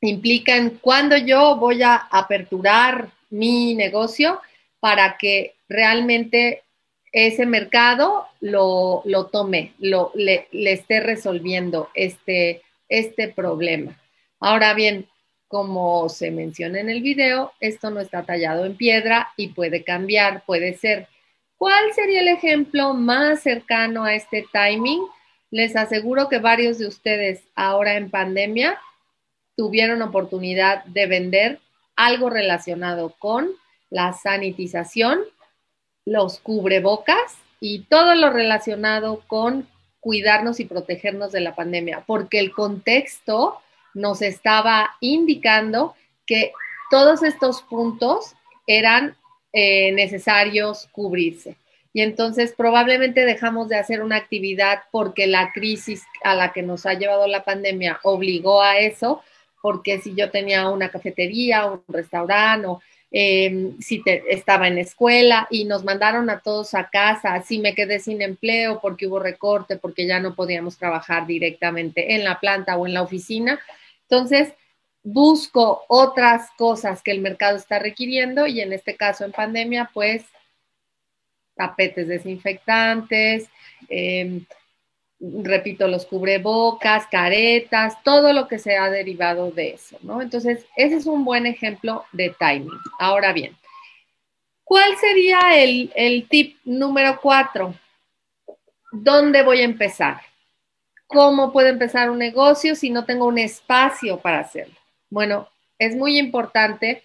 implica 0.01 0.55
en 0.55 0.79
cuándo 0.79 1.17
yo 1.17 1.57
voy 1.57 1.83
a 1.83 1.97
aperturar 1.97 3.09
mi 3.31 3.75
negocio 3.75 4.41
para 4.79 5.17
que 5.17 5.57
realmente 5.69 6.64
ese 7.15 7.47
mercado 7.47 8.27
lo, 8.41 9.05
tome, 9.31 9.73
lo, 9.79 10.11
le, 10.17 10.49
esté 10.53 10.99
resolviendo 10.99 11.89
este, 11.95 12.63
este 12.89 13.29
problema. 13.29 13.97
Ahora 14.41 14.75
bien, 14.75 15.07
como 15.47 16.09
se 16.09 16.33
menciona 16.33 16.81
en 16.81 16.91
el 16.91 17.03
video, 17.03 17.53
esto 17.61 17.91
no 17.91 18.01
está 18.01 18.25
tallado 18.25 18.65
en 18.65 18.77
piedra 18.77 19.33
y 19.37 19.49
puede 19.49 19.85
cambiar, 19.85 20.45
puede 20.45 20.77
ser. 20.77 21.07
¿Cuál 21.57 21.93
sería 21.95 22.21
el 22.21 22.27
ejemplo 22.27 22.95
más 22.95 23.45
cercano 23.45 24.03
a 24.03 24.17
este 24.17 24.45
timing? 24.53 25.07
Les 25.53 25.77
aseguro 25.77 26.29
que 26.29 26.41
varios 26.41 26.79
de 26.79 26.89
ustedes 26.89 27.45
ahora 27.55 27.95
en 27.95 28.11
pandemia 28.11 28.77
tuvieron 29.57 30.03
oportunidad 30.03 30.85
de 30.87 31.07
vender 31.07 31.61
algo 31.95 32.29
relacionado 32.29 33.15
con 33.21 33.53
la 33.89 34.13
sanitización 34.15 35.21
los 36.05 36.39
cubrebocas 36.41 37.37
y 37.61 37.81
todo 37.85 38.15
lo 38.15 38.31
relacionado 38.31 39.23
con 39.27 39.67
cuidarnos 40.01 40.61
y 40.61 40.67
protegernos 40.67 41.33
de 41.33 41.41
la 41.41 41.55
pandemia, 41.55 42.05
porque 42.07 42.39
el 42.39 42.53
contexto 42.53 43.59
nos 43.95 44.21
estaba 44.21 44.97
indicando 45.01 45.95
que 46.27 46.53
todos 46.91 47.23
estos 47.23 47.63
puntos 47.63 48.35
eran 48.67 49.17
eh, 49.53 49.93
necesarios 49.93 50.89
cubrirse. 50.93 51.57
Y 51.95 52.03
entonces 52.03 52.53
probablemente 52.57 53.25
dejamos 53.25 53.69
de 53.69 53.79
hacer 53.79 54.03
una 54.03 54.17
actividad 54.17 54.83
porque 54.91 55.27
la 55.27 55.53
crisis 55.53 56.03
a 56.25 56.35
la 56.35 56.53
que 56.53 56.63
nos 56.63 56.87
ha 56.87 56.95
llevado 56.95 57.27
la 57.29 57.45
pandemia 57.45 58.01
obligó 58.03 58.61
a 58.61 58.79
eso, 58.79 59.23
porque 59.63 60.01
si 60.01 60.15
yo 60.15 60.31
tenía 60.31 60.69
una 60.69 60.91
cafetería, 60.91 61.67
un 61.67 61.83
restaurante 61.89 62.69
Em, 63.17 63.79
si 63.81 64.03
estaba 64.29 64.67
en 64.67 64.77
escuela 64.77 65.47
y 65.49 65.67
nos 65.67 65.85
mandaron 65.85 66.29
a 66.31 66.41
todos 66.41 66.75
a 66.75 66.89
casa, 66.89 67.41
si 67.43 67.61
me 67.61 67.73
quedé 67.73 68.01
sin 68.01 68.21
empleo 68.21 68.81
porque 68.81 69.07
hubo 69.07 69.21
recorte, 69.21 69.77
porque 69.77 70.05
ya 70.05 70.19
no 70.19 70.35
podíamos 70.35 70.77
trabajar 70.79 71.25
directamente 71.25 72.17
en 72.17 72.25
la 72.25 72.41
planta 72.41 72.77
o 72.77 72.89
en 72.89 72.93
la 72.95 73.03
oficina. 73.03 73.61
Entonces, 74.09 74.53
busco 75.05 75.85
otras 75.87 76.51
cosas 76.59 77.03
que 77.05 77.13
el 77.13 77.21
mercado 77.21 77.57
está 77.57 77.79
requiriendo 77.79 78.49
y 78.49 78.61
en 78.61 78.73
este 78.73 78.97
caso 78.97 79.25
en 79.25 79.31
pandemia, 79.31 79.91
pues 79.95 80.25
tapetes 81.55 82.09
desinfectantes, 82.09 83.49
eh, 83.91 84.41
repito, 85.43 85.89
los 85.89 86.07
cubrebocas, 86.07 87.07
caretas, 87.07 88.03
todo 88.03 88.33
lo 88.33 88.49
que 88.49 88.59
se 88.59 88.77
ha 88.77 88.91
derivado 88.91 89.51
de 89.51 89.71
eso, 89.71 89.99
¿no? 90.03 90.21
Entonces, 90.21 90.67
ese 90.77 90.97
es 90.97 91.07
un 91.07 91.25
buen 91.25 91.47
ejemplo 91.47 92.05
de 92.13 92.35
timing. 92.39 92.79
Ahora 92.99 93.33
bien, 93.33 93.57
¿cuál 94.65 94.97
sería 94.97 95.41
el, 95.57 95.93
el 95.95 96.29
tip 96.29 96.59
número 96.65 97.19
cuatro? 97.21 97.75
¿Dónde 98.93 99.43
voy 99.43 99.61
a 99.61 99.65
empezar? 99.65 100.21
¿Cómo 101.07 101.53
puedo 101.53 101.69
empezar 101.69 102.11
un 102.11 102.19
negocio 102.19 102.75
si 102.75 102.91
no 102.91 103.05
tengo 103.05 103.27
un 103.27 103.39
espacio 103.39 104.19
para 104.19 104.41
hacerlo? 104.41 104.75
Bueno, 105.11 105.49
es 105.79 105.95
muy 105.97 106.19
importante 106.19 107.03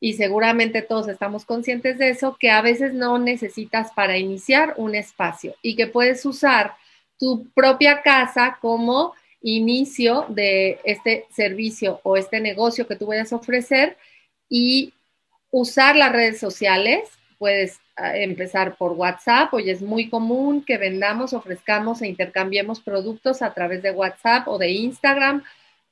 y 0.00 0.14
seguramente 0.14 0.82
todos 0.82 1.08
estamos 1.08 1.44
conscientes 1.44 1.98
de 1.98 2.08
eso, 2.08 2.36
que 2.38 2.50
a 2.50 2.62
veces 2.62 2.94
no 2.94 3.18
necesitas 3.18 3.92
para 3.92 4.16
iniciar 4.16 4.74
un 4.76 4.94
espacio 4.94 5.54
y 5.62 5.76
que 5.76 5.86
puedes 5.86 6.24
usar 6.24 6.74
tu 7.20 7.46
propia 7.54 8.02
casa 8.02 8.58
como 8.60 9.14
inicio 9.42 10.26
de 10.28 10.80
este 10.84 11.26
servicio 11.30 12.00
o 12.02 12.16
este 12.16 12.40
negocio 12.40 12.86
que 12.86 12.96
tú 12.96 13.06
vayas 13.06 13.32
a 13.32 13.36
ofrecer 13.36 13.96
y 14.48 14.92
usar 15.50 15.96
las 15.96 16.12
redes 16.12 16.40
sociales. 16.40 17.08
Puedes 17.38 17.78
ah, 17.96 18.16
empezar 18.16 18.76
por 18.76 18.92
WhatsApp, 18.92 19.52
hoy 19.54 19.70
es 19.70 19.80
muy 19.82 20.08
común 20.08 20.64
que 20.64 20.78
vendamos, 20.78 21.32
ofrezcamos 21.32 22.02
e 22.02 22.08
intercambiemos 22.08 22.80
productos 22.80 23.42
a 23.42 23.54
través 23.54 23.82
de 23.82 23.92
WhatsApp 23.92 24.48
o 24.48 24.58
de 24.58 24.70
Instagram. 24.70 25.44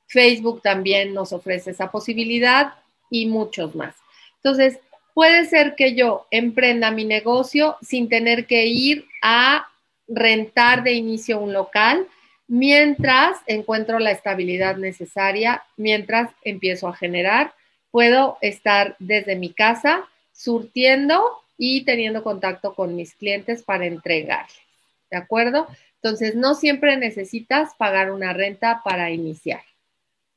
Facebook 0.07 0.61
también 0.61 1.13
nos 1.13 1.31
ofrece 1.31 1.71
esa 1.71 1.91
posibilidad 1.91 2.73
y 3.11 3.27
muchos 3.27 3.75
más. 3.75 3.95
Entonces, 4.37 4.79
puede 5.13 5.45
ser 5.45 5.75
que 5.75 5.95
yo 5.95 6.27
emprenda 6.31 6.91
mi 6.91 7.05
negocio 7.05 7.77
sin 7.81 8.09
tener 8.09 8.45
que 8.45 8.65
ir 8.65 9.05
a 9.21 9.68
rentar 10.09 10.83
de 10.83 10.93
inicio 10.93 11.39
un 11.39 11.53
local 11.53 12.07
mientras 12.47 13.37
encuentro 13.45 13.99
la 13.99 14.11
estabilidad 14.11 14.77
necesaria, 14.77 15.63
mientras 15.77 16.31
empiezo 16.43 16.87
a 16.87 16.95
generar, 16.95 17.53
puedo 17.91 18.37
estar 18.41 18.95
desde 18.99 19.35
mi 19.35 19.53
casa 19.53 20.07
surtiendo 20.33 21.23
y 21.57 21.85
teniendo 21.85 22.23
contacto 22.23 22.73
con 22.73 22.95
mis 22.95 23.13
clientes 23.13 23.61
para 23.61 23.85
entregarles. 23.85 24.57
¿De 25.11 25.17
acuerdo? 25.17 25.67
Entonces, 26.01 26.35
no 26.35 26.55
siempre 26.55 26.97
necesitas 26.97 27.75
pagar 27.75 28.11
una 28.11 28.33
renta 28.33 28.81
para 28.83 29.11
iniciar. 29.11 29.61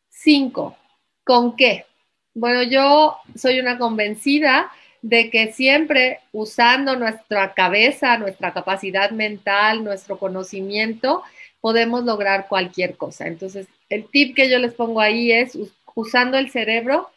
Cinco, 0.09 0.77
¿con 1.25 1.57
qué? 1.57 1.87
Bueno, 2.35 2.63
yo 2.63 3.19
soy 3.37 3.61
una 3.61 3.79
convencida 3.79 4.71
de 5.03 5.31
que 5.31 5.53
siempre 5.53 6.21
usando 6.33 6.97
nuestra 6.97 7.53
cabeza, 7.55 8.17
nuestra 8.19 8.53
capacidad 8.53 9.11
mental, 9.11 9.85
nuestro 9.85 10.19
conocimiento, 10.19 11.23
podemos 11.61 12.05
lograr 12.05 12.49
cualquier 12.49 12.97
cosa. 12.97 13.27
Entonces, 13.27 13.67
el 13.89 14.07
tip 14.07 14.35
que 14.35 14.49
yo 14.49 14.59
les 14.59 14.75
pongo 14.75 15.01
ahí 15.01 15.33
es, 15.33 15.59
usando 15.95 16.39
el 16.39 16.51
cerebro, 16.51 17.11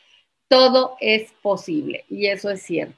todo 0.48 0.98
es 1.00 1.32
posible 1.42 2.06
y 2.10 2.28
eso 2.28 2.50
es 2.50 2.62
cierto. 2.62 2.96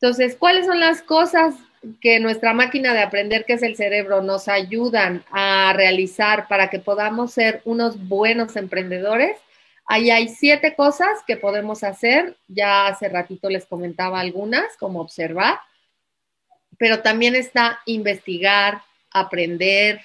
Entonces, 0.00 0.36
¿cuáles 0.36 0.66
son 0.66 0.80
las 0.80 1.02
cosas 1.02 1.54
que 2.00 2.20
nuestra 2.20 2.52
máquina 2.54 2.92
de 2.94 3.00
aprender, 3.00 3.44
que 3.44 3.54
es 3.54 3.62
el 3.62 3.76
cerebro, 3.76 4.22
nos 4.22 4.48
ayudan 4.48 5.24
a 5.30 5.72
realizar 5.74 6.46
para 6.48 6.68
que 6.68 6.78
podamos 6.78 7.32
ser 7.32 7.62
unos 7.64 8.08
buenos 8.08 8.56
emprendedores? 8.56 9.36
Ahí 9.92 10.08
hay 10.12 10.28
siete 10.28 10.76
cosas 10.76 11.18
que 11.26 11.36
podemos 11.36 11.82
hacer. 11.82 12.36
Ya 12.46 12.86
hace 12.86 13.08
ratito 13.08 13.50
les 13.50 13.66
comentaba 13.66 14.20
algunas, 14.20 14.76
como 14.76 15.00
observar, 15.00 15.58
pero 16.78 17.02
también 17.02 17.34
está 17.34 17.80
investigar, 17.86 18.82
aprender, 19.10 20.00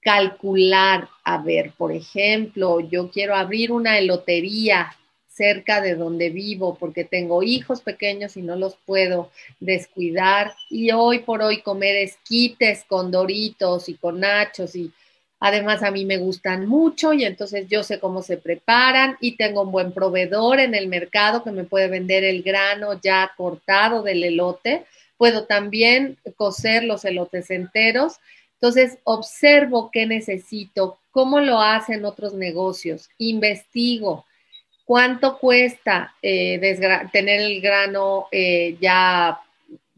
calcular. 0.00 1.06
A 1.22 1.36
ver, 1.36 1.72
por 1.76 1.92
ejemplo, 1.92 2.80
yo 2.80 3.10
quiero 3.10 3.36
abrir 3.36 3.72
una 3.72 3.98
elotería 3.98 4.96
cerca 5.28 5.82
de 5.82 5.96
donde 5.96 6.30
vivo 6.30 6.78
porque 6.80 7.04
tengo 7.04 7.42
hijos 7.42 7.82
pequeños 7.82 8.38
y 8.38 8.42
no 8.42 8.56
los 8.56 8.76
puedo 8.86 9.30
descuidar. 9.58 10.54
Y 10.70 10.92
hoy 10.92 11.18
por 11.18 11.42
hoy 11.42 11.60
comer 11.60 11.94
esquites 11.96 12.84
con 12.84 13.10
doritos 13.10 13.90
y 13.90 13.96
con 13.96 14.20
nachos 14.20 14.74
y 14.74 14.90
Además, 15.40 15.82
a 15.82 15.90
mí 15.90 16.04
me 16.04 16.18
gustan 16.18 16.66
mucho 16.66 17.14
y 17.14 17.24
entonces 17.24 17.66
yo 17.68 17.82
sé 17.82 17.98
cómo 17.98 18.22
se 18.22 18.36
preparan 18.36 19.16
y 19.20 19.36
tengo 19.36 19.62
un 19.62 19.72
buen 19.72 19.92
proveedor 19.92 20.60
en 20.60 20.74
el 20.74 20.86
mercado 20.86 21.42
que 21.42 21.50
me 21.50 21.64
puede 21.64 21.88
vender 21.88 22.24
el 22.24 22.42
grano 22.42 23.00
ya 23.00 23.32
cortado 23.38 24.02
del 24.02 24.22
elote. 24.22 24.84
Puedo 25.16 25.44
también 25.44 26.18
cocer 26.36 26.84
los 26.84 27.06
elotes 27.06 27.50
enteros. 27.50 28.18
Entonces, 28.54 28.98
observo 29.04 29.90
qué 29.90 30.04
necesito, 30.04 30.98
cómo 31.10 31.40
lo 31.40 31.62
hacen 31.62 32.04
otros 32.04 32.34
negocios, 32.34 33.08
investigo 33.16 34.26
cuánto 34.90 35.38
cuesta 35.38 36.16
eh, 36.20 36.58
tener 37.12 37.40
el 37.40 37.60
grano 37.60 38.26
eh, 38.32 38.76
ya 38.80 39.40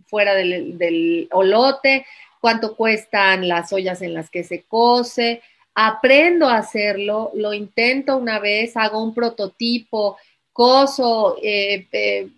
fuera 0.07 0.35
del, 0.35 0.77
del 0.77 1.29
olote, 1.33 2.05
cuánto 2.43 2.75
cuestan 2.75 3.47
las 3.47 3.73
ollas 3.73 4.03
en 4.03 4.15
las 4.15 4.29
que 4.29 4.43
se 4.43 4.65
cose, 4.65 5.41
aprendo 5.77 6.49
a 6.49 6.57
hacerlo, 6.57 7.31
lo 7.35 7.55
intento 7.55 8.17
una 8.17 8.41
vez, 8.41 8.77
hago 8.77 9.01
un 9.01 9.15
prototipo, 9.15 10.17
coso, 10.53 11.37
eh, 11.41 11.87
eh, 11.93 12.29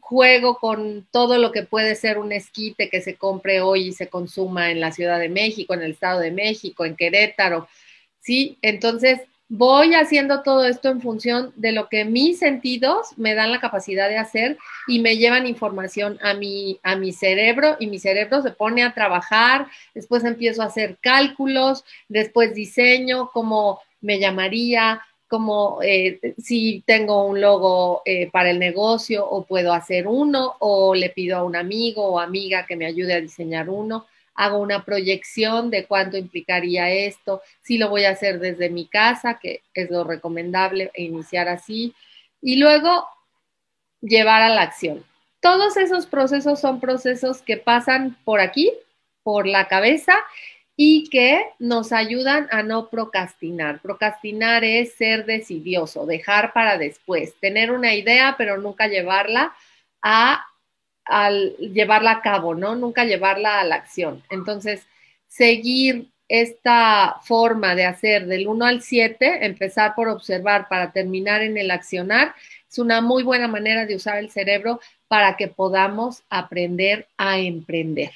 juego 0.00 0.58
con 0.58 1.08
todo 1.10 1.38
lo 1.38 1.50
que 1.50 1.62
puede 1.62 1.94
ser 1.94 2.18
un 2.18 2.32
esquite 2.32 2.90
que 2.90 3.00
se 3.00 3.14
compre 3.16 3.62
hoy 3.62 3.88
y 3.88 3.92
se 3.92 4.08
consuma 4.08 4.70
en 4.70 4.80
la 4.80 4.92
Ciudad 4.92 5.18
de 5.18 5.30
México, 5.30 5.72
en 5.72 5.80
el 5.80 5.92
Estado 5.92 6.20
de 6.20 6.30
México, 6.30 6.84
en 6.84 6.94
Querétaro, 6.94 7.66
¿sí? 8.20 8.58
Entonces, 8.60 9.22
voy 9.56 9.94
haciendo 9.94 10.42
todo 10.42 10.64
esto 10.64 10.88
en 10.88 11.00
función 11.00 11.52
de 11.54 11.70
lo 11.70 11.88
que 11.88 12.04
mis 12.04 12.40
sentidos 12.40 13.16
me 13.16 13.34
dan 13.34 13.52
la 13.52 13.60
capacidad 13.60 14.08
de 14.08 14.18
hacer 14.18 14.58
y 14.88 14.98
me 14.98 15.16
llevan 15.16 15.46
información 15.46 16.18
a 16.22 16.34
mi, 16.34 16.80
a 16.82 16.96
mi 16.96 17.12
cerebro 17.12 17.76
y 17.78 17.86
mi 17.86 18.00
cerebro 18.00 18.42
se 18.42 18.50
pone 18.50 18.82
a 18.82 18.94
trabajar, 18.94 19.68
después 19.94 20.24
empiezo 20.24 20.62
a 20.62 20.66
hacer 20.66 20.98
cálculos, 21.00 21.84
después 22.08 22.52
diseño 22.52 23.30
cómo 23.32 23.80
me 24.00 24.18
llamaría, 24.18 25.02
como 25.28 25.78
eh, 25.82 26.34
si 26.36 26.82
tengo 26.84 27.24
un 27.24 27.40
logo 27.40 28.02
eh, 28.04 28.28
para 28.32 28.50
el 28.50 28.58
negocio 28.58 29.24
o 29.24 29.44
puedo 29.44 29.72
hacer 29.72 30.08
uno 30.08 30.56
o 30.58 30.96
le 30.96 31.10
pido 31.10 31.38
a 31.38 31.44
un 31.44 31.54
amigo 31.54 32.04
o 32.04 32.18
amiga 32.18 32.66
que 32.66 32.76
me 32.76 32.86
ayude 32.86 33.14
a 33.14 33.20
diseñar 33.20 33.70
uno, 33.70 34.06
hago 34.34 34.58
una 34.58 34.84
proyección 34.84 35.70
de 35.70 35.86
cuánto 35.86 36.16
implicaría 36.16 36.90
esto, 36.90 37.42
si 37.62 37.78
lo 37.78 37.88
voy 37.88 38.04
a 38.04 38.10
hacer 38.10 38.40
desde 38.40 38.70
mi 38.70 38.86
casa, 38.86 39.38
que 39.40 39.62
es 39.74 39.90
lo 39.90 40.04
recomendable, 40.04 40.90
e 40.94 41.04
iniciar 41.04 41.48
así, 41.48 41.94
y 42.40 42.56
luego 42.56 43.06
llevar 44.00 44.42
a 44.42 44.48
la 44.48 44.62
acción. 44.62 45.04
Todos 45.40 45.76
esos 45.76 46.06
procesos 46.06 46.60
son 46.60 46.80
procesos 46.80 47.42
que 47.42 47.56
pasan 47.56 48.16
por 48.24 48.40
aquí, 48.40 48.72
por 49.22 49.46
la 49.46 49.68
cabeza 49.68 50.14
y 50.76 51.08
que 51.08 51.44
nos 51.58 51.92
ayudan 51.92 52.48
a 52.50 52.62
no 52.62 52.88
procrastinar. 52.88 53.80
Procrastinar 53.80 54.64
es 54.64 54.94
ser 54.94 55.24
decidioso, 55.24 56.06
dejar 56.06 56.52
para 56.52 56.78
después, 56.78 57.34
tener 57.40 57.70
una 57.70 57.94
idea 57.94 58.34
pero 58.36 58.58
nunca 58.58 58.88
llevarla 58.88 59.54
a 60.02 60.44
al 61.04 61.56
llevarla 61.56 62.12
a 62.12 62.22
cabo, 62.22 62.54
¿no? 62.54 62.74
Nunca 62.74 63.04
llevarla 63.04 63.60
a 63.60 63.64
la 63.64 63.76
acción. 63.76 64.22
Entonces, 64.30 64.86
seguir 65.28 66.08
esta 66.28 67.20
forma 67.22 67.74
de 67.74 67.84
hacer 67.84 68.26
del 68.26 68.48
1 68.48 68.64
al 68.64 68.82
7, 68.82 69.44
empezar 69.44 69.94
por 69.94 70.08
observar 70.08 70.68
para 70.68 70.92
terminar 70.92 71.42
en 71.42 71.58
el 71.58 71.70
accionar, 71.70 72.34
es 72.68 72.78
una 72.78 73.00
muy 73.00 73.22
buena 73.22 73.46
manera 73.46 73.86
de 73.86 73.96
usar 73.96 74.18
el 74.18 74.30
cerebro 74.30 74.80
para 75.06 75.36
que 75.36 75.48
podamos 75.48 76.22
aprender 76.30 77.06
a 77.16 77.38
emprender. 77.38 78.10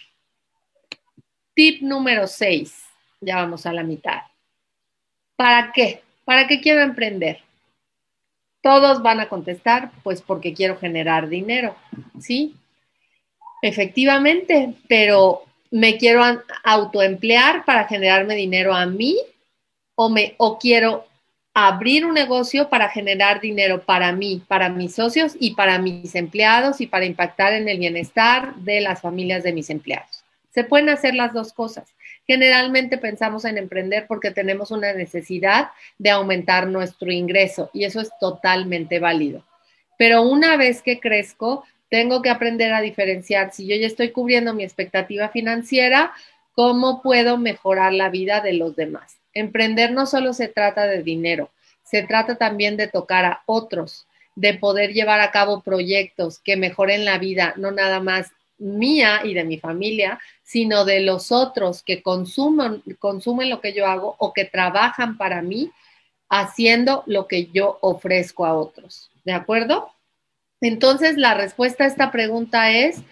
Tip 1.54 1.82
número 1.82 2.26
6, 2.26 2.84
ya 3.20 3.36
vamos 3.36 3.66
a 3.66 3.72
la 3.72 3.82
mitad. 3.82 4.22
¿Para 5.36 5.70
qué? 5.72 6.02
¿Para 6.24 6.46
qué 6.48 6.60
quiero 6.60 6.80
emprender? 6.80 7.40
Todos 8.62 9.02
van 9.02 9.20
a 9.20 9.28
contestar, 9.28 9.92
pues 10.02 10.22
porque 10.22 10.52
quiero 10.54 10.76
generar 10.78 11.28
dinero, 11.28 11.76
¿sí? 12.18 12.56
Efectivamente, 13.62 14.74
pero 14.88 15.44
me 15.70 15.96
quiero 15.98 16.22
autoemplear 16.64 17.64
para 17.64 17.86
generarme 17.86 18.34
dinero 18.34 18.74
a 18.74 18.86
mí 18.86 19.16
o, 19.94 20.08
me, 20.08 20.34
o 20.38 20.58
quiero 20.58 21.06
abrir 21.54 22.06
un 22.06 22.14
negocio 22.14 22.68
para 22.68 22.88
generar 22.88 23.40
dinero 23.40 23.82
para 23.82 24.12
mí, 24.12 24.42
para 24.46 24.68
mis 24.68 24.94
socios 24.94 25.34
y 25.40 25.54
para 25.54 25.78
mis 25.78 26.14
empleados 26.14 26.80
y 26.80 26.86
para 26.86 27.04
impactar 27.04 27.52
en 27.52 27.68
el 27.68 27.78
bienestar 27.78 28.54
de 28.56 28.80
las 28.80 29.00
familias 29.00 29.42
de 29.42 29.52
mis 29.52 29.68
empleados. 29.68 30.24
Se 30.50 30.62
pueden 30.62 30.88
hacer 30.88 31.14
las 31.14 31.32
dos 31.32 31.52
cosas. 31.52 31.88
Generalmente 32.26 32.98
pensamos 32.98 33.44
en 33.44 33.58
emprender 33.58 34.06
porque 34.06 34.30
tenemos 34.30 34.70
una 34.70 34.92
necesidad 34.92 35.70
de 35.98 36.10
aumentar 36.10 36.68
nuestro 36.68 37.10
ingreso 37.10 37.70
y 37.72 37.84
eso 37.84 38.00
es 38.00 38.10
totalmente 38.20 39.00
válido. 39.00 39.44
Pero 39.98 40.22
una 40.22 40.56
vez 40.56 40.80
que 40.80 41.00
crezco, 41.00 41.64
tengo 41.90 42.22
que 42.22 42.30
aprender 42.30 42.72
a 42.72 42.80
diferenciar 42.80 43.52
si 43.52 43.66
yo 43.66 43.76
ya 43.76 43.86
estoy 43.86 44.10
cubriendo 44.10 44.54
mi 44.54 44.64
expectativa 44.64 45.28
financiera, 45.28 46.12
cómo 46.52 47.02
puedo 47.02 47.38
mejorar 47.38 47.92
la 47.92 48.10
vida 48.10 48.40
de 48.40 48.52
los 48.52 48.76
demás. 48.76 49.18
Emprender 49.32 49.92
no 49.92 50.06
solo 50.06 50.32
se 50.32 50.48
trata 50.48 50.86
de 50.86 51.02
dinero, 51.02 51.50
se 51.84 52.02
trata 52.02 52.36
también 52.36 52.76
de 52.76 52.88
tocar 52.88 53.24
a 53.24 53.42
otros, 53.46 54.06
de 54.34 54.54
poder 54.54 54.92
llevar 54.92 55.20
a 55.20 55.30
cabo 55.30 55.62
proyectos 55.62 56.38
que 56.40 56.56
mejoren 56.56 57.04
la 57.04 57.18
vida, 57.18 57.54
no 57.56 57.70
nada 57.70 58.00
más 58.00 58.32
mía 58.58 59.20
y 59.24 59.34
de 59.34 59.44
mi 59.44 59.58
familia, 59.58 60.20
sino 60.42 60.84
de 60.84 61.00
los 61.00 61.32
otros 61.32 61.82
que 61.82 62.02
consumen, 62.02 62.82
consumen 62.98 63.50
lo 63.50 63.60
que 63.60 63.72
yo 63.72 63.86
hago 63.86 64.16
o 64.18 64.32
que 64.32 64.44
trabajan 64.44 65.16
para 65.16 65.42
mí 65.42 65.70
haciendo 66.28 67.04
lo 67.06 67.26
que 67.26 67.46
yo 67.46 67.78
ofrezco 67.80 68.44
a 68.44 68.54
otros. 68.54 69.10
¿De 69.24 69.32
acuerdo? 69.32 69.92
Entonces, 70.60 71.16
la 71.16 71.34
respuesta 71.34 71.84
a 71.84 71.86
esta 71.86 72.10
pregunta 72.10 72.70
es, 72.72 73.02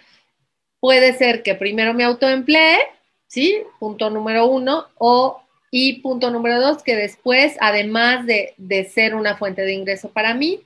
puede 0.79 1.13
ser 1.13 1.43
que 1.43 1.55
primero 1.55 1.93
me 1.93 2.03
autoemplee, 2.03 2.79
¿sí? 3.27 3.57
Punto 3.79 4.09
número 4.09 4.47
uno, 4.47 4.87
o 4.97 5.41
y 5.71 6.01
punto 6.01 6.31
número 6.31 6.61
dos, 6.61 6.83
que 6.83 6.95
después, 6.95 7.57
además 7.59 8.25
de, 8.25 8.53
de 8.57 8.85
ser 8.85 9.15
una 9.15 9.35
fuente 9.37 9.63
de 9.63 9.73
ingreso 9.73 10.09
para 10.09 10.33
mí, 10.33 10.61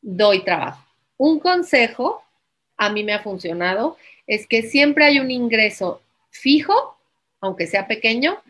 doy 0.00 0.44
trabajo. 0.44 0.84
Un 1.16 1.40
consejo, 1.40 2.22
a 2.76 2.90
mí 2.90 3.04
me 3.04 3.14
ha 3.14 3.22
funcionado, 3.22 3.96
es 4.26 4.46
que 4.46 4.62
siempre 4.62 5.04
hay 5.04 5.20
un 5.20 5.30
ingreso 5.30 6.02
fijo, 6.30 6.96
aunque 7.40 7.66
sea 7.66 7.86
pequeño, 7.86 8.40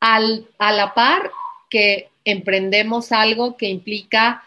al, 0.00 0.46
a 0.58 0.72
la 0.72 0.94
par 0.94 1.30
que 1.70 2.08
emprendemos 2.24 3.12
algo 3.12 3.56
que 3.56 3.66
implica 3.66 4.44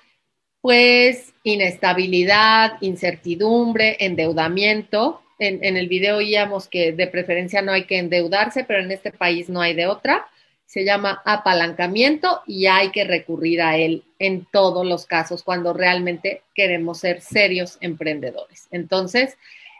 pues 0.62 1.34
inestabilidad, 1.44 2.74
incertidumbre, 2.82 3.98
endeudamiento. 4.00 5.22
En, 5.40 5.78
el 5.78 5.88
video 5.88 6.18
oíamos 6.18 6.68
que 6.68 6.92
de 6.92 7.08
preferencia 7.08 7.62
no 7.62 7.72
hay 7.72 7.86
que 7.86 7.98
endeudarse, 7.98 8.66
pero 8.66 8.84
en 8.84 8.92
este 8.92 9.12
país 9.12 9.48
no 9.50 9.62
hay 9.62 9.74
de 9.74 9.88
otra. 9.88 10.28
Se 10.66 10.84
llama 10.84 11.22
apalancamiento 11.26 12.42
y 12.46 12.68
hay 12.68 12.92
que 12.92 13.06
recurrir 13.06 13.62
a 13.62 13.78
él 13.78 14.04
en 14.20 14.46
todos 14.52 14.86
los 14.86 15.06
casos 15.06 15.44
cuando 15.44 15.74
realmente 15.74 16.44
queremos 16.54 17.00
ser 17.00 17.22
serios 17.22 17.78
emprendedores. 17.80 18.68
Entonces, 18.70 19.38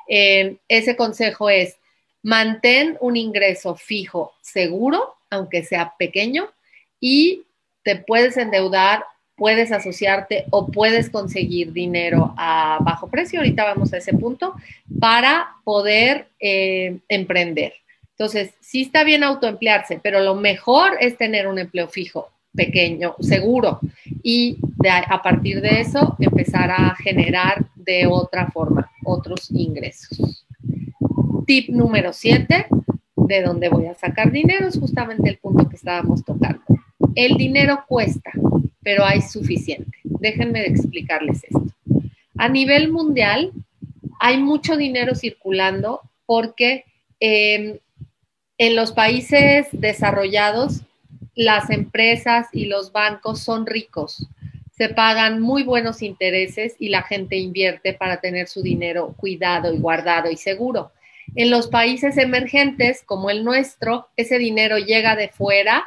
eh, 0.08 0.56
ese 0.68 0.96
consejo 0.96 1.50
es, 1.50 1.78
mantén 2.24 2.98
un 3.00 3.18
ingreso 3.18 3.76
fijo 3.76 4.34
seguro, 4.42 5.16
aunque 5.30 5.64
sea 5.64 5.94
pequeño, 5.98 6.52
y 7.00 7.44
te 7.84 7.96
puedes 7.96 8.36
endeudar, 8.38 9.04
puedes 9.40 9.72
asociarte 9.72 10.46
o 10.52 10.68
puedes 10.68 11.10
conseguir 11.10 11.72
dinero 11.72 12.34
a 12.38 12.78
bajo 12.82 13.08
precio, 13.08 13.40
ahorita 13.40 13.64
vamos 13.64 13.94
a 13.94 13.98
ese 13.98 14.14
punto, 14.14 14.54
para 15.00 15.56
poder 15.64 16.28
eh, 16.40 17.00
emprender. 17.08 17.74
Entonces, 18.12 18.54
sí 18.60 18.82
está 18.82 19.06
bien 19.06 19.24
autoemplearse, 19.24 20.02
pero 20.04 20.20
lo 20.20 20.36
mejor 20.36 20.98
es 21.00 21.18
tener 21.18 21.48
un 21.48 21.58
empleo 21.58 21.88
fijo, 21.88 22.30
pequeño, 22.54 23.16
seguro, 23.22 23.80
y 24.22 24.58
a 25.10 25.22
partir 25.22 25.62
de 25.62 25.80
eso 25.80 26.18
empezar 26.20 26.70
a 26.70 26.96
generar 26.96 27.66
de 27.76 28.08
otra 28.08 28.52
forma 28.52 28.92
otros 29.06 29.50
ingresos. 29.52 30.46
Tip 31.48 31.70
número 31.70 32.12
7, 32.12 32.68
de 33.16 33.42
dónde 33.42 33.70
voy 33.70 33.86
a 33.86 33.96
sacar 33.96 34.32
dinero, 34.32 34.68
es 34.68 34.78
justamente 34.78 35.30
el 35.30 35.38
punto 35.38 35.70
que 35.70 35.78
estábamos 35.78 36.26
tocando. 36.26 36.62
El 37.16 37.38
dinero 37.38 37.86
cuesta, 37.88 38.32
pero 38.90 39.06
hay 39.06 39.22
suficiente. 39.22 40.00
Déjenme 40.04 40.66
explicarles 40.66 41.44
esto. 41.44 41.64
A 42.40 42.50
nivel 42.50 42.92
mundial, 42.92 43.52
hay 44.20 44.40
mucho 44.40 44.78
dinero 44.78 45.14
circulando 45.14 46.02
porque 46.26 46.86
em, 47.20 47.78
en 48.58 48.76
los 48.76 48.92
países 48.92 49.68
desarrollados, 49.72 50.82
las 51.36 51.70
empresas 51.70 52.48
y 52.52 52.66
los 52.66 52.92
bancos 52.92 53.42
son 53.42 53.68
ricos 53.68 54.28
se 54.80 54.90
pagan 54.90 55.40
muy 55.40 55.64
buenos 55.64 56.02
intereses 56.02 56.78
y 56.80 56.88
la 56.88 57.04
gente 57.04 57.36
invierte 57.36 57.94
para 57.94 58.22
tener 58.22 58.48
su 58.48 58.64
dinero 58.64 59.14
cuidado 59.18 59.74
y 59.74 59.78
guardado 59.78 60.32
y 60.32 60.38
seguro. 60.38 60.94
En 61.36 61.52
los 61.52 61.68
países 61.68 62.18
emergentes 62.18 63.04
como 63.06 63.30
el 63.30 63.44
nuestro, 63.44 64.08
ese 64.16 64.38
dinero 64.38 64.78
llega 64.78 65.18
de 65.18 65.28
fuera 65.28 65.86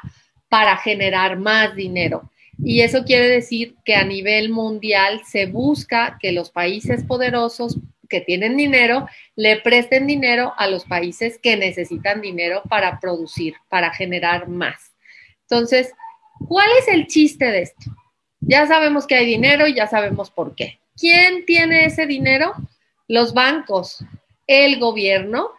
para 0.51 0.77
generar 0.77 1.39
más 1.39 1.75
dinero. 1.75 2.31
Y 2.59 2.83
eso 2.83 3.05
quiere 3.05 3.29
decir 3.29 3.77
que 3.85 3.95
a 3.95 4.05
nivel 4.05 4.51
mundial 4.51 5.23
se 5.25 5.47
busca 5.47 6.19
que 6.21 6.33
los 6.33 6.51
países 6.51 7.05
poderosos 7.05 7.79
que 8.09 8.21
tienen 8.21 8.57
dinero 8.57 9.07
le 9.37 9.61
presten 9.61 10.07
dinero 10.07 10.53
a 10.59 10.67
los 10.69 10.85
países 10.85 11.39
que 11.39 11.57
necesitan 11.57 12.21
dinero 12.21 12.63
para 12.69 13.01
producir, 13.01 13.55
para 13.69 13.93
generar 13.93 14.49
más. 14.49 14.93
Entonces, 15.49 15.93
¿cuál 16.47 16.69
es 16.79 16.89
el 16.89 17.07
chiste 17.07 17.47
de 17.47 17.63
esto? 17.63 17.91
Ya 18.41 18.67
sabemos 18.67 19.07
que 19.07 19.15
hay 19.15 19.27
dinero 19.27 19.67
y 19.67 19.75
ya 19.75 19.87
sabemos 19.87 20.31
por 20.31 20.55
qué. 20.55 20.79
¿Quién 20.97 21.47
tiene 21.47 21.87
ese 21.87 22.07
dinero? 22.07 22.53
Los 23.09 23.33
bancos, 23.33 24.05
el 24.47 24.79
gobierno 24.79 25.51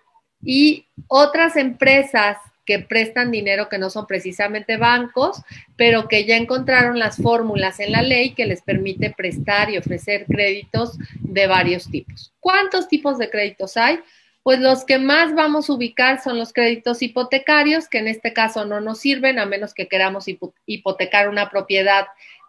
y 0.41 0.87
otras 1.07 1.55
empresas 1.55 2.37
que 2.65 2.79
prestan 2.79 3.31
dinero 3.31 3.69
que 3.69 3.77
no 3.77 3.89
son 3.89 4.07
precisamente 4.07 4.77
bancos, 4.77 5.41
pero 5.75 6.07
que 6.07 6.25
ya 6.25 6.37
encontraron 6.37 6.99
las 6.99 7.17
fórmulas 7.17 7.79
en 7.79 7.91
la 7.91 8.01
ley 8.01 8.33
que 8.33 8.45
les 8.45 8.61
permite 8.61 9.11
prestar 9.11 9.69
y 9.69 9.77
ofrecer 9.77 10.25
créditos 10.25 10.97
de 11.19 11.47
varios 11.47 11.89
tipos. 11.89 12.33
¿Cuántos 12.39 12.87
tipos 12.87 13.17
de 13.17 13.29
créditos 13.29 13.77
hay? 13.77 13.99
Pues 14.43 14.59
los 14.59 14.83
que 14.83 14.99
más 14.99 15.33
vamos 15.35 15.69
a 15.69 15.73
ubicar 15.73 16.21
son 16.21 16.37
los 16.37 16.51
créditos 16.51 17.01
hipotecarios, 17.01 17.87
que 17.87 17.99
en 17.99 18.07
este 18.09 18.33
caso 18.33 18.65
no 18.65 18.81
nos 18.81 18.99
sirven 18.99 19.39
a 19.39 19.45
menos 19.45 19.73
que 19.73 19.87
queramos 19.87 20.25
hipotecar 20.65 21.29
una 21.29 21.49
propiedad 21.49 22.07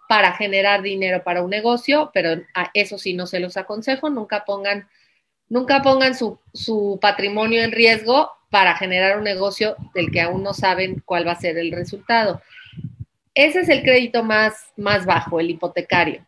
para 0.09 0.33
generar 0.33 0.83
dinero 0.83 1.23
para 1.23 1.43
un 1.43 1.51
negocio, 1.51 2.11
pero 2.13 2.43
a 2.55 2.71
eso 2.75 2.99
sí 2.99 3.15
no 3.15 3.27
se 3.27 3.41
los 3.41 3.57
aconsejo, 3.57 4.11
nunca 4.11 4.45
pongan, 4.45 4.89
nunca 5.49 5.83
pongan 5.83 6.15
su, 6.15 6.39
su 6.53 6.99
patrimonio 7.01 7.63
en 7.63 7.73
riesgo 7.73 8.31
para 8.55 8.77
generar 8.77 9.19
un 9.19 9.25
negocio 9.25 9.75
del 9.97 10.13
que 10.13 10.21
aún 10.21 10.45
no 10.45 10.55
saben 10.55 11.03
cuál 11.05 11.27
va 11.27 11.33
a 11.33 11.41
ser 11.41 11.59
el 11.59 11.73
resultado. 11.73 12.41
Ese 13.35 13.63
es 13.63 13.69
el 13.69 13.83
crédito 13.83 14.23
más, 14.23 14.55
más 14.77 15.07
bajo, 15.07 15.41
el 15.41 15.51
hipotecario. 15.51 16.25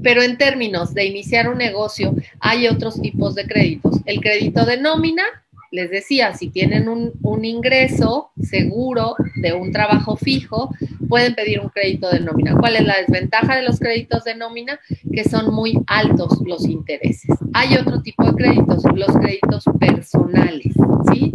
Pero 0.00 0.22
en 0.22 0.38
términos 0.38 0.94
de 0.94 1.06
iniciar 1.06 1.48
un 1.48 1.58
negocio, 1.58 2.14
hay 2.38 2.68
otros 2.68 3.02
tipos 3.02 3.34
de 3.34 3.48
créditos. 3.48 3.96
El 4.06 4.20
crédito 4.20 4.64
de 4.64 4.76
nómina, 4.76 5.24
les 5.70 5.90
decía, 5.90 6.34
si 6.34 6.48
tienen 6.48 6.88
un, 6.88 7.44
ingreso 7.44 8.30
seguro 8.40 9.14
de 9.36 9.52
un 9.52 9.70
trabajo 9.70 10.16
fijo, 10.16 10.74
pueden 11.08 11.34
pedir 11.34 11.60
un 11.60 11.68
crédito 11.68 12.10
de 12.10 12.20
nómina. 12.20 12.54
¿Cuál 12.58 12.76
es 12.76 12.84
la 12.84 12.96
desventaja 12.96 13.56
de 13.56 13.62
los 13.62 13.78
créditos 13.78 14.24
de 14.24 14.34
nómina? 14.34 14.80
Que 15.12 15.24
son 15.24 15.54
muy 15.54 15.78
altos 15.86 16.38
los 16.44 16.66
intereses. 16.66 17.36
Hay 17.54 17.76
otro 17.76 18.02
tipo 18.02 18.24
de 18.24 18.34
créditos, 18.34 18.82
los 18.94 19.16
créditos 19.16 19.64
personales, 19.78 20.74
¿sí? 21.12 21.32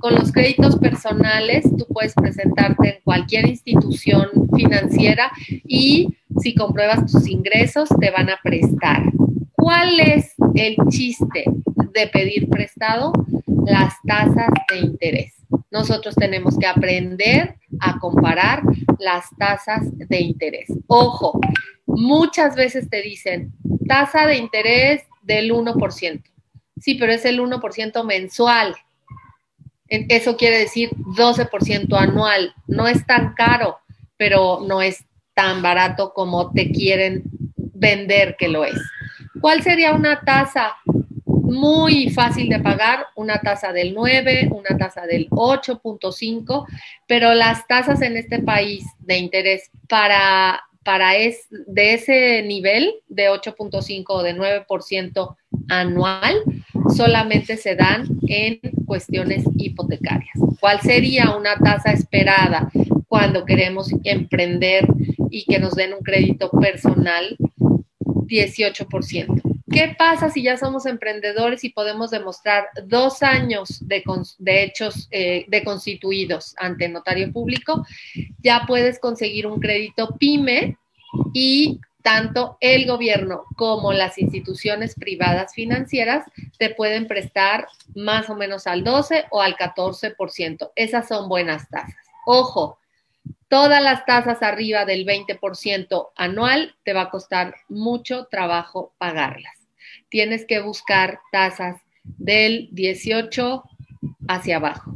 Con 0.00 0.14
los 0.16 0.32
créditos 0.32 0.76
personales, 0.76 1.64
tú 1.78 1.86
puedes 1.88 2.14
presentarte 2.14 2.88
en 2.88 2.96
cualquier 3.04 3.46
institución 3.46 4.28
financiera 4.56 5.30
y 5.66 6.08
si 6.40 6.54
compruebas 6.54 7.10
tus 7.10 7.28
ingresos, 7.28 7.88
te 8.00 8.10
van 8.10 8.28
a 8.28 8.38
prestar. 8.42 9.04
¿Cuál 9.64 9.98
es 9.98 10.34
el 10.56 10.76
chiste 10.90 11.44
de 11.94 12.06
pedir 12.08 12.50
prestado? 12.50 13.14
las 13.66 13.94
tasas 14.06 14.50
de 14.70 14.78
interés. 14.78 15.32
Nosotros 15.70 16.14
tenemos 16.14 16.58
que 16.58 16.66
aprender 16.66 17.56
a 17.80 17.98
comparar 17.98 18.62
las 18.98 19.24
tasas 19.38 19.80
de 19.96 20.20
interés. 20.20 20.68
Ojo, 20.86 21.40
muchas 21.86 22.56
veces 22.56 22.90
te 22.90 23.00
dicen 23.00 23.54
tasa 23.88 24.26
de 24.26 24.36
interés 24.36 25.04
del 25.22 25.50
1%. 25.50 26.22
Sí, 26.78 26.96
pero 26.96 27.12
es 27.12 27.24
el 27.24 27.40
1% 27.40 28.04
mensual. 28.04 28.76
Eso 29.88 30.36
quiere 30.36 30.58
decir 30.58 30.90
12% 30.90 31.96
anual. 31.96 32.54
No 32.66 32.86
es 32.86 33.06
tan 33.06 33.32
caro, 33.32 33.78
pero 34.18 34.60
no 34.60 34.82
es 34.82 35.06
tan 35.32 35.62
barato 35.62 36.12
como 36.12 36.52
te 36.52 36.70
quieren 36.70 37.22
vender 37.56 38.36
que 38.38 38.48
lo 38.48 38.66
es. 38.66 38.78
¿Cuál 39.44 39.62
sería 39.62 39.92
una 39.92 40.22
tasa 40.22 40.74
muy 41.26 42.08
fácil 42.08 42.48
de 42.48 42.60
pagar, 42.60 43.08
una 43.14 43.42
tasa 43.42 43.74
del 43.74 43.92
9, 43.92 44.48
una 44.50 44.78
tasa 44.78 45.04
del 45.04 45.28
8.5, 45.28 46.66
pero 47.06 47.34
las 47.34 47.66
tasas 47.66 48.00
en 48.00 48.16
este 48.16 48.38
país 48.38 48.86
de 49.00 49.18
interés 49.18 49.70
para, 49.86 50.64
para 50.82 51.16
es, 51.16 51.46
de 51.50 51.92
ese 51.92 52.42
nivel 52.44 52.94
de 53.08 53.28
8.5 53.28 54.04
o 54.06 54.22
de 54.22 54.34
9% 54.34 55.36
anual 55.68 56.42
solamente 56.96 57.58
se 57.58 57.76
dan 57.76 58.06
en 58.26 58.60
cuestiones 58.86 59.44
hipotecarias. 59.58 60.38
¿Cuál 60.58 60.80
sería 60.80 61.36
una 61.36 61.58
tasa 61.58 61.92
esperada 61.92 62.70
cuando 63.08 63.44
queremos 63.44 63.90
emprender 64.04 64.86
y 65.28 65.44
que 65.44 65.58
nos 65.58 65.74
den 65.74 65.92
un 65.92 66.02
crédito 66.02 66.50
personal? 66.50 67.36
18%. 68.26 69.42
¿Qué 69.70 69.94
pasa 69.98 70.30
si 70.30 70.42
ya 70.42 70.56
somos 70.56 70.86
emprendedores 70.86 71.64
y 71.64 71.70
podemos 71.70 72.10
demostrar 72.10 72.68
dos 72.84 73.22
años 73.22 73.78
de, 73.80 74.02
hechos 74.62 75.08
eh, 75.10 75.46
de 75.48 75.64
constituidos 75.64 76.54
ante 76.58 76.88
notario 76.88 77.32
público? 77.32 77.84
Ya 78.42 78.64
puedes 78.66 78.98
conseguir 78.98 79.46
un 79.46 79.58
crédito 79.60 80.16
PYME 80.18 80.76
y 81.32 81.80
tanto 82.02 82.58
el 82.60 82.86
gobierno 82.86 83.44
como 83.56 83.94
las 83.94 84.18
instituciones 84.18 84.94
privadas 84.94 85.54
financieras 85.54 86.26
te 86.58 86.68
pueden 86.68 87.08
prestar 87.08 87.66
más 87.94 88.28
o 88.28 88.36
menos 88.36 88.66
al 88.66 88.84
12 88.84 89.24
o 89.30 89.40
al 89.40 89.56
14%. 89.56 90.70
Esas 90.76 91.08
son 91.08 91.28
buenas 91.28 91.68
tasas. 91.70 91.96
Ojo, 92.26 92.78
todas 93.48 93.82
las 93.82 94.04
tasas 94.04 94.42
arriba 94.42 94.84
del 94.84 95.06
20% 95.06 96.10
anual 96.16 96.74
te 96.84 96.92
va 96.92 97.02
a 97.02 97.10
costar 97.10 97.54
mucho 97.68 98.26
trabajo 98.30 98.94
pagarlas 98.98 99.64
tienes 100.14 100.46
que 100.46 100.60
buscar 100.60 101.18
tasas 101.32 101.80
del 102.04 102.68
18 102.70 103.64
hacia 104.28 104.56
abajo. 104.58 104.92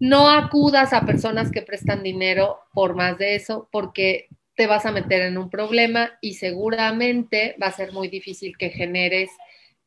No 0.00 0.28
acudas 0.28 0.92
a 0.92 1.06
personas 1.06 1.52
que 1.52 1.62
prestan 1.62 2.02
dinero 2.02 2.58
por 2.72 2.96
más 2.96 3.16
de 3.16 3.36
eso 3.36 3.68
porque 3.70 4.26
te 4.56 4.66
vas 4.66 4.86
a 4.86 4.90
meter 4.90 5.22
en 5.22 5.38
un 5.38 5.50
problema 5.50 6.18
y 6.20 6.34
seguramente 6.34 7.54
va 7.62 7.68
a 7.68 7.72
ser 7.72 7.92
muy 7.92 8.08
difícil 8.08 8.56
que 8.58 8.70
generes 8.70 9.30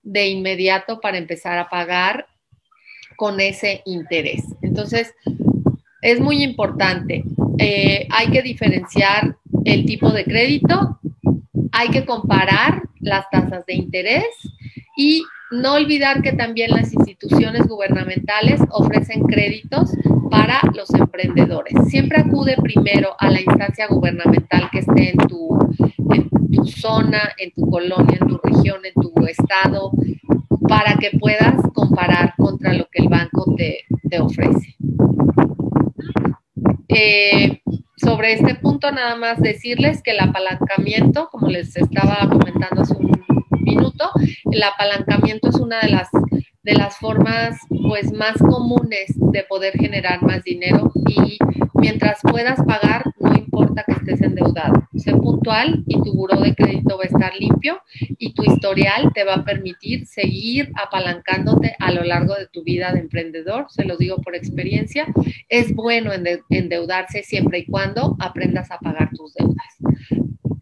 de 0.01 0.29
inmediato 0.29 1.01
para 1.01 1.17
empezar 1.17 1.57
a 1.57 1.67
pagar 1.67 2.27
con 3.17 3.41
ese 3.41 3.81
interés. 3.85 4.45
Entonces, 4.61 5.13
es 6.01 6.19
muy 6.19 6.43
importante. 6.43 7.23
Eh, 7.57 8.07
hay 8.09 8.27
que 8.27 8.41
diferenciar 8.41 9.35
el 9.65 9.85
tipo 9.85 10.11
de 10.11 10.23
crédito, 10.23 10.99
hay 11.71 11.89
que 11.89 12.05
comparar 12.05 12.83
las 12.99 13.29
tasas 13.29 13.65
de 13.65 13.75
interés 13.75 14.25
y 14.97 15.23
no 15.51 15.73
olvidar 15.73 16.21
que 16.21 16.31
también 16.31 16.71
las 16.71 16.93
instituciones 16.93 17.67
gubernamentales 17.67 18.61
ofrecen 18.69 19.23
créditos 19.23 19.91
para 20.29 20.61
los 20.73 20.89
emprendedores. 20.93 21.73
Siempre 21.89 22.21
acude 22.21 22.55
primero 22.63 23.15
a 23.19 23.29
la 23.29 23.41
instancia 23.41 23.87
gubernamental 23.87 24.69
que 24.71 24.79
esté 24.79 25.11
en 25.11 25.17
tu, 25.27 25.57
zona, 26.65 27.33
en 27.37 27.51
tu 27.51 27.69
colonia, 27.69 28.17
en 28.19 28.27
tu 28.27 28.39
región, 28.41 28.79
en 28.85 28.93
tu 28.93 29.25
estado, 29.25 29.91
para 30.67 30.95
que 30.95 31.17
puedas 31.19 31.55
comparar 31.73 32.33
contra 32.37 32.73
lo 32.73 32.87
que 32.89 33.03
el 33.03 33.09
banco 33.09 33.53
te, 33.57 33.85
ofrece. 34.19 34.75
Eh, 36.87 37.61
sobre 37.97 38.33
este 38.33 38.55
punto, 38.55 38.91
nada 38.91 39.15
más 39.15 39.39
decirles 39.39 40.01
que 40.03 40.11
el 40.11 40.19
apalancamiento, 40.19 41.29
como 41.31 41.47
les 41.47 41.75
estaba 41.77 42.27
comentando 42.29 42.81
hace 42.81 42.95
un 42.95 43.11
minuto, 43.61 44.09
el 44.51 44.63
apalancamiento 44.63 45.49
es 45.49 45.55
una 45.55 45.79
de 45.81 45.89
las, 45.89 46.09
de 46.63 46.73
las 46.73 46.97
formas 46.97 47.57
pues, 47.87 48.11
más 48.11 48.37
comunes 48.37 49.13
de 49.15 49.43
poder 49.43 49.73
generar 49.77 50.21
más 50.23 50.43
dinero. 50.43 50.91
Y 51.07 51.37
mientras 51.75 52.19
puedas 52.23 52.59
pagar, 52.65 53.03
no 53.19 53.33
importa 53.51 53.83
que 53.83 53.93
estés 53.93 54.21
endeudado. 54.21 54.87
Sé 54.95 55.11
puntual 55.11 55.83
y 55.85 55.95
tu 56.01 56.13
buro 56.13 56.39
de 56.39 56.55
crédito 56.55 56.97
va 56.97 57.03
a 57.03 57.07
estar 57.07 57.33
limpio 57.37 57.81
y 58.17 58.33
tu 58.33 58.43
historial 58.43 59.11
te 59.13 59.23
va 59.23 59.35
a 59.35 59.43
permitir 59.43 60.05
seguir 60.05 60.71
apalancándote 60.81 61.75
a 61.79 61.91
lo 61.91 62.03
largo 62.03 62.35
de 62.35 62.47
tu 62.47 62.63
vida 62.63 62.93
de 62.93 63.01
emprendedor. 63.01 63.65
Se 63.69 63.83
los 63.83 63.97
digo 63.97 64.17
por 64.21 64.35
experiencia. 64.35 65.05
Es 65.49 65.75
bueno 65.75 66.11
endeudarse 66.49 67.23
siempre 67.23 67.59
y 67.59 67.65
cuando 67.65 68.15
aprendas 68.19 68.71
a 68.71 68.79
pagar 68.79 69.09
tus 69.09 69.33
deudas. 69.33 69.57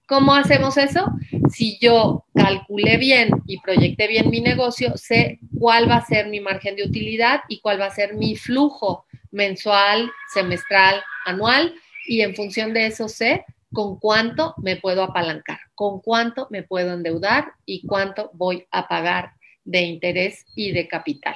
¿Cómo 0.07 0.33
hacemos 0.33 0.77
eso? 0.77 1.05
Si 1.51 1.77
yo 1.79 2.25
calculé 2.33 2.97
bien 2.97 3.29
y 3.45 3.59
proyecté 3.59 4.07
bien 4.07 4.31
mi 4.31 4.41
negocio, 4.41 4.93
sé 4.95 5.39
cuál 5.59 5.87
va 5.87 5.97
a 5.97 6.05
ser 6.05 6.29
mi 6.29 6.39
margen 6.39 6.75
de 6.75 6.83
utilidad 6.83 7.41
y 7.47 7.59
cuál 7.59 7.79
va 7.79 7.85
a 7.85 7.91
ser 7.91 8.15
mi 8.15 8.35
flujo 8.35 9.05
mensual, 9.31 10.09
semestral, 10.33 11.03
anual, 11.25 11.75
y 12.09 12.21
en 12.21 12.35
función 12.35 12.73
de 12.73 12.87
eso 12.87 13.07
sé 13.07 13.45
con 13.71 13.99
cuánto 13.99 14.55
me 14.57 14.77
puedo 14.77 15.03
apalancar, 15.03 15.59
con 15.75 16.01
cuánto 16.01 16.47
me 16.49 16.63
puedo 16.63 16.91
endeudar 16.93 17.53
y 17.67 17.85
cuánto 17.85 18.31
voy 18.33 18.65
a 18.71 18.87
pagar 18.87 19.33
de 19.63 19.81
interés 19.81 20.43
y 20.55 20.71
de 20.71 20.87
capital. 20.87 21.35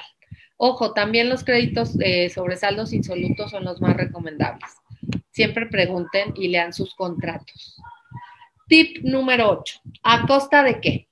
Ojo, 0.56 0.92
también 0.92 1.28
los 1.28 1.44
créditos 1.44 1.96
de 1.96 2.28
sobresaldos 2.28 2.92
insolutos 2.92 3.52
son 3.52 3.64
los 3.64 3.80
más 3.80 3.96
recomendables. 3.96 4.68
Siempre 5.30 5.66
pregunten 5.66 6.34
y 6.34 6.48
lean 6.48 6.72
sus 6.72 6.96
contratos. 6.96 7.76
Tip 8.66 9.04
número 9.04 9.50
8. 9.50 9.80
¿A 10.02 10.26
costa 10.26 10.64
de 10.64 10.80
qué? 10.80 11.08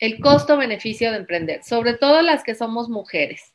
El 0.00 0.18
costo-beneficio 0.18 1.12
de 1.12 1.18
emprender, 1.18 1.62
sobre 1.62 1.94
todo 1.94 2.20
las 2.22 2.42
que 2.42 2.56
somos 2.56 2.88
mujeres 2.88 3.53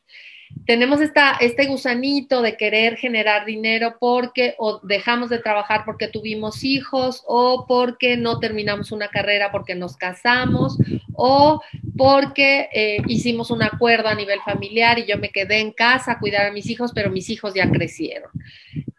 tenemos 0.65 1.01
esta, 1.01 1.31
este 1.41 1.65
gusanito 1.65 2.41
de 2.41 2.57
querer 2.57 2.97
generar 2.97 3.45
dinero 3.45 3.95
porque 3.99 4.55
o 4.57 4.79
dejamos 4.83 5.29
de 5.29 5.39
trabajar 5.39 5.83
porque 5.85 6.07
tuvimos 6.07 6.63
hijos 6.63 7.23
o 7.27 7.65
porque 7.67 8.17
no 8.17 8.39
terminamos 8.39 8.91
una 8.91 9.07
carrera 9.07 9.51
porque 9.51 9.75
nos 9.75 9.97
casamos 9.97 10.77
o 11.13 11.61
porque 11.97 12.69
eh, 12.73 12.97
hicimos 13.07 13.51
un 13.51 13.63
acuerdo 13.63 14.09
a 14.09 14.15
nivel 14.15 14.39
familiar 14.41 14.99
y 14.99 15.05
yo 15.05 15.17
me 15.17 15.29
quedé 15.29 15.59
en 15.59 15.71
casa 15.71 16.13
a 16.13 16.19
cuidar 16.19 16.45
a 16.45 16.51
mis 16.51 16.69
hijos, 16.69 16.91
pero 16.93 17.09
mis 17.09 17.29
hijos 17.29 17.53
ya 17.53 17.69
crecieron. 17.69 18.29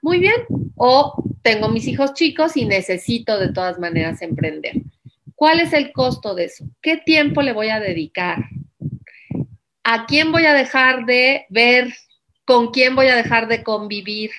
Muy 0.02 0.18
bien. 0.18 0.42
O 0.76 1.22
tengo 1.42 1.68
mis 1.68 1.86
hijos 1.86 2.14
chicos 2.14 2.56
y 2.56 2.64
necesito 2.64 3.38
de 3.38 3.52
todas 3.52 3.78
maneras 3.78 4.22
emprender. 4.22 4.82
¿Cuál 5.34 5.60
es 5.60 5.72
el 5.72 5.92
costo 5.92 6.34
de 6.34 6.44
eso? 6.44 6.64
¿Qué 6.82 6.96
tiempo 6.98 7.42
le 7.42 7.52
voy 7.52 7.68
a 7.68 7.80
dedicar? 7.80 8.44
¿A 9.82 10.06
quién 10.06 10.30
voy 10.30 10.44
a 10.44 10.52
dejar 10.52 11.06
de 11.06 11.46
ver? 11.48 11.92
¿Con 12.44 12.70
quién 12.70 12.94
voy 12.94 13.06
a 13.06 13.16
dejar 13.16 13.48
de 13.48 13.62
convivir? 13.62 14.30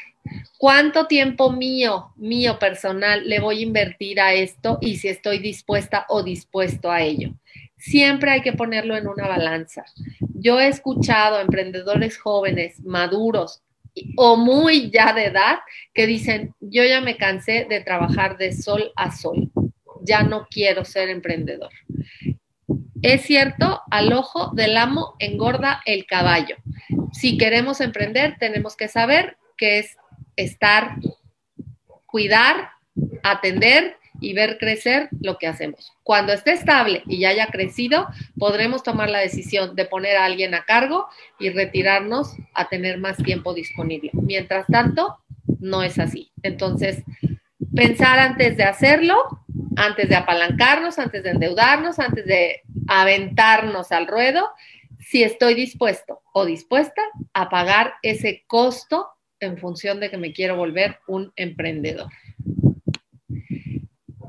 ¿Cuánto 0.57 1.07
tiempo 1.07 1.51
mío, 1.51 2.13
mío 2.15 2.59
personal, 2.59 3.27
le 3.27 3.39
voy 3.39 3.59
a 3.59 3.63
invertir 3.63 4.21
a 4.21 4.33
esto 4.33 4.77
y 4.81 4.97
si 4.97 5.07
estoy 5.07 5.39
dispuesta 5.39 6.05
o 6.09 6.21
dispuesto 6.21 6.91
a 6.91 7.01
ello? 7.01 7.31
Siempre 7.77 8.29
hay 8.29 8.41
que 8.41 8.53
ponerlo 8.53 8.95
en 8.95 9.07
una 9.07 9.27
balanza. 9.27 9.83
Yo 10.35 10.59
he 10.59 10.67
escuchado 10.67 11.37
a 11.37 11.41
emprendedores 11.41 12.19
jóvenes, 12.19 12.79
maduros, 12.81 13.63
o 14.17 14.37
muy 14.37 14.91
ya 14.91 15.13
de 15.13 15.25
edad 15.25 15.57
que 15.93 16.05
dicen, 16.05 16.53
yo 16.59 16.83
ya 16.83 17.01
me 17.01 17.17
cansé 17.17 17.65
de 17.67 17.81
trabajar 17.81 18.37
de 18.37 18.53
sol 18.53 18.91
a 18.95 19.11
sol, 19.11 19.49
ya 20.03 20.21
no 20.21 20.47
quiero 20.49 20.85
ser 20.85 21.09
emprendedor. 21.09 21.71
Es 23.01 23.23
cierto, 23.23 23.81
al 23.89 24.13
ojo 24.13 24.51
del 24.53 24.77
amo 24.77 25.15
engorda 25.19 25.81
el 25.85 26.05
caballo. 26.05 26.55
Si 27.11 27.37
queremos 27.37 27.81
emprender, 27.81 28.37
tenemos 28.39 28.75
que 28.75 28.87
saber 28.87 29.37
que 29.57 29.79
es 29.79 29.97
estar, 30.35 30.95
cuidar, 32.05 32.69
atender 33.23 33.97
y 34.19 34.33
ver 34.33 34.59
crecer 34.59 35.09
lo 35.19 35.37
que 35.39 35.47
hacemos. 35.47 35.91
Cuando 36.03 36.31
esté 36.31 36.51
estable 36.51 37.01
y 37.07 37.19
ya 37.19 37.29
haya 37.29 37.47
crecido, 37.47 38.07
podremos 38.37 38.83
tomar 38.83 39.09
la 39.09 39.19
decisión 39.19 39.75
de 39.75 39.85
poner 39.85 40.15
a 40.17 40.25
alguien 40.25 40.53
a 40.53 40.63
cargo 40.63 41.07
y 41.39 41.49
retirarnos 41.49 42.35
a 42.53 42.69
tener 42.69 42.99
más 42.99 43.17
tiempo 43.17 43.55
disponible. 43.55 44.11
Mientras 44.13 44.67
tanto, 44.67 45.17
no 45.59 45.81
es 45.81 45.97
así. 45.97 46.31
Entonces, 46.43 47.03
pensar 47.75 48.19
antes 48.19 48.57
de 48.57 48.63
hacerlo, 48.63 49.15
antes 49.75 50.07
de 50.07 50.15
apalancarnos, 50.15 50.99
antes 50.99 51.23
de 51.23 51.31
endeudarnos, 51.31 51.97
antes 51.97 52.25
de 52.25 52.61
aventarnos 52.91 53.93
al 53.93 54.05
ruedo, 54.05 54.49
si 54.99 55.23
estoy 55.23 55.53
dispuesto 55.53 56.21
o 56.33 56.45
dispuesta 56.45 57.01
a 57.33 57.49
pagar 57.49 57.93
ese 58.03 58.43
costo 58.47 59.07
en 59.39 59.57
función 59.57 60.01
de 60.01 60.09
que 60.09 60.17
me 60.17 60.33
quiero 60.33 60.57
volver 60.57 60.99
un 61.07 61.31
emprendedor. 61.37 62.11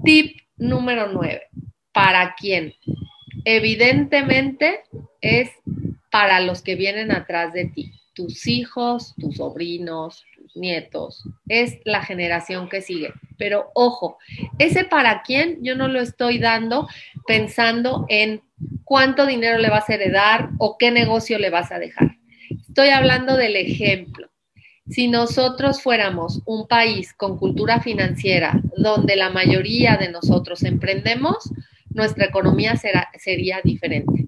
Tip 0.04 0.36
número 0.56 1.08
9. 1.08 1.42
¿Para 1.92 2.36
quién? 2.38 2.74
Evidentemente 3.44 4.84
es 5.20 5.50
para 6.12 6.38
los 6.38 6.62
que 6.62 6.76
vienen 6.76 7.10
atrás 7.10 7.52
de 7.52 7.64
ti, 7.64 7.92
tus 8.14 8.46
hijos, 8.46 9.14
tus 9.18 9.38
sobrinos, 9.38 10.24
nietos, 10.54 11.24
es 11.48 11.78
la 11.84 12.02
generación 12.02 12.68
que 12.68 12.80
sigue. 12.80 13.12
Pero 13.38 13.70
ojo, 13.74 14.18
ese 14.58 14.84
para 14.84 15.22
quién 15.22 15.58
yo 15.62 15.74
no 15.74 15.88
lo 15.88 16.00
estoy 16.00 16.38
dando 16.38 16.88
pensando 17.26 18.06
en 18.08 18.42
cuánto 18.84 19.26
dinero 19.26 19.58
le 19.58 19.70
vas 19.70 19.88
a 19.88 19.94
heredar 19.94 20.50
o 20.58 20.76
qué 20.78 20.90
negocio 20.90 21.38
le 21.38 21.50
vas 21.50 21.72
a 21.72 21.78
dejar. 21.78 22.16
Estoy 22.68 22.90
hablando 22.90 23.36
del 23.36 23.56
ejemplo. 23.56 24.30
Si 24.88 25.08
nosotros 25.08 25.82
fuéramos 25.82 26.42
un 26.44 26.66
país 26.66 27.14
con 27.14 27.38
cultura 27.38 27.80
financiera 27.80 28.60
donde 28.76 29.16
la 29.16 29.30
mayoría 29.30 29.96
de 29.96 30.10
nosotros 30.10 30.64
emprendemos, 30.64 31.50
nuestra 31.90 32.26
economía 32.26 32.76
será, 32.76 33.08
sería 33.18 33.60
diferente. 33.62 34.26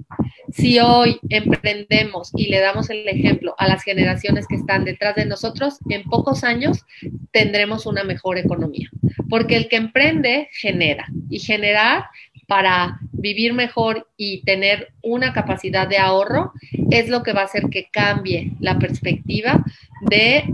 Si 0.54 0.78
hoy 0.78 1.18
emprendemos 1.30 2.30
y 2.36 2.46
le 2.46 2.60
damos 2.60 2.88
el 2.88 3.08
ejemplo 3.08 3.56
a 3.58 3.66
las 3.66 3.82
generaciones 3.82 4.46
que 4.46 4.54
están 4.54 4.84
detrás 4.84 5.16
de 5.16 5.26
nosotros, 5.26 5.78
en 5.88 6.04
pocos 6.04 6.44
años 6.44 6.84
tendremos 7.32 7.86
una 7.86 8.04
mejor 8.04 8.38
economía. 8.38 8.88
Porque 9.28 9.56
el 9.56 9.68
que 9.68 9.74
emprende 9.74 10.48
genera 10.52 11.08
y 11.28 11.40
generar 11.40 12.04
para 12.46 13.00
vivir 13.10 13.52
mejor 13.52 14.08
y 14.16 14.44
tener 14.44 14.92
una 15.02 15.32
capacidad 15.32 15.88
de 15.88 15.98
ahorro 15.98 16.52
es 16.88 17.08
lo 17.08 17.24
que 17.24 17.32
va 17.32 17.40
a 17.40 17.46
hacer 17.46 17.64
que 17.68 17.88
cambie 17.90 18.52
la 18.60 18.78
perspectiva 18.78 19.64
de 20.02 20.44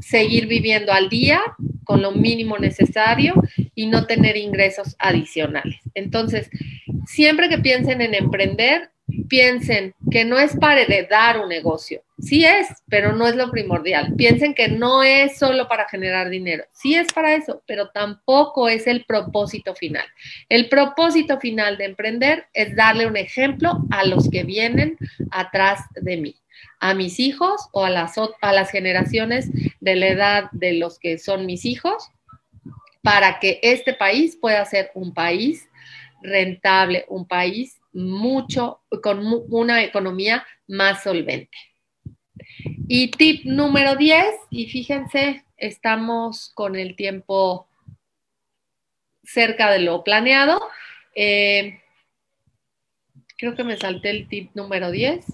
seguir 0.00 0.46
viviendo 0.46 0.92
al 0.92 1.08
día 1.08 1.40
con 1.82 2.02
lo 2.02 2.12
mínimo 2.12 2.56
necesario 2.56 3.34
y 3.74 3.86
no 3.86 4.06
tener 4.06 4.36
ingresos 4.36 4.94
adicionales. 5.00 5.80
Entonces, 5.94 6.50
siempre 7.04 7.48
que 7.48 7.58
piensen 7.58 8.00
en 8.00 8.14
emprender, 8.14 8.90
piensen 9.28 9.94
que 10.10 10.24
no 10.24 10.38
es 10.38 10.56
para 10.56 10.82
heredar 10.82 11.40
un 11.40 11.48
negocio. 11.48 12.02
Sí 12.18 12.44
es, 12.44 12.68
pero 12.88 13.12
no 13.12 13.26
es 13.26 13.36
lo 13.36 13.50
primordial. 13.50 14.14
Piensen 14.16 14.54
que 14.54 14.68
no 14.68 15.02
es 15.02 15.38
solo 15.38 15.68
para 15.68 15.88
generar 15.88 16.30
dinero. 16.30 16.64
Sí 16.72 16.94
es 16.94 17.12
para 17.12 17.34
eso, 17.34 17.62
pero 17.66 17.90
tampoco 17.90 18.68
es 18.68 18.86
el 18.86 19.04
propósito 19.04 19.74
final. 19.74 20.06
El 20.48 20.68
propósito 20.68 21.38
final 21.38 21.78
de 21.78 21.84
emprender 21.84 22.46
es 22.52 22.74
darle 22.74 23.06
un 23.06 23.16
ejemplo 23.16 23.84
a 23.90 24.04
los 24.04 24.28
que 24.30 24.42
vienen 24.42 24.96
atrás 25.30 25.80
de 25.94 26.16
mí, 26.16 26.36
a 26.80 26.94
mis 26.94 27.20
hijos 27.20 27.68
o 27.72 27.84
a 27.84 27.90
las, 27.90 28.16
a 28.18 28.52
las 28.52 28.70
generaciones 28.70 29.50
de 29.80 29.96
la 29.96 30.08
edad 30.08 30.50
de 30.52 30.72
los 30.72 30.98
que 30.98 31.18
son 31.18 31.46
mis 31.46 31.64
hijos, 31.64 32.10
para 33.02 33.38
que 33.38 33.60
este 33.62 33.94
país 33.94 34.36
pueda 34.36 34.64
ser 34.64 34.90
un 34.94 35.14
país 35.14 35.68
rentable, 36.22 37.04
un 37.08 37.26
país 37.26 37.77
mucho, 37.92 38.82
con 39.02 39.20
una 39.50 39.82
economía 39.82 40.46
más 40.66 41.02
solvente. 41.02 41.56
Y 42.88 43.10
tip 43.10 43.44
número 43.44 43.96
10, 43.96 44.26
y 44.50 44.68
fíjense, 44.68 45.44
estamos 45.56 46.50
con 46.54 46.76
el 46.76 46.96
tiempo 46.96 47.68
cerca 49.22 49.70
de 49.70 49.80
lo 49.80 50.04
planeado. 50.04 50.60
Eh, 51.14 51.80
creo 53.36 53.54
que 53.54 53.64
me 53.64 53.76
salté 53.76 54.10
el 54.10 54.28
tip 54.28 54.50
número 54.54 54.90
10. 54.90 55.24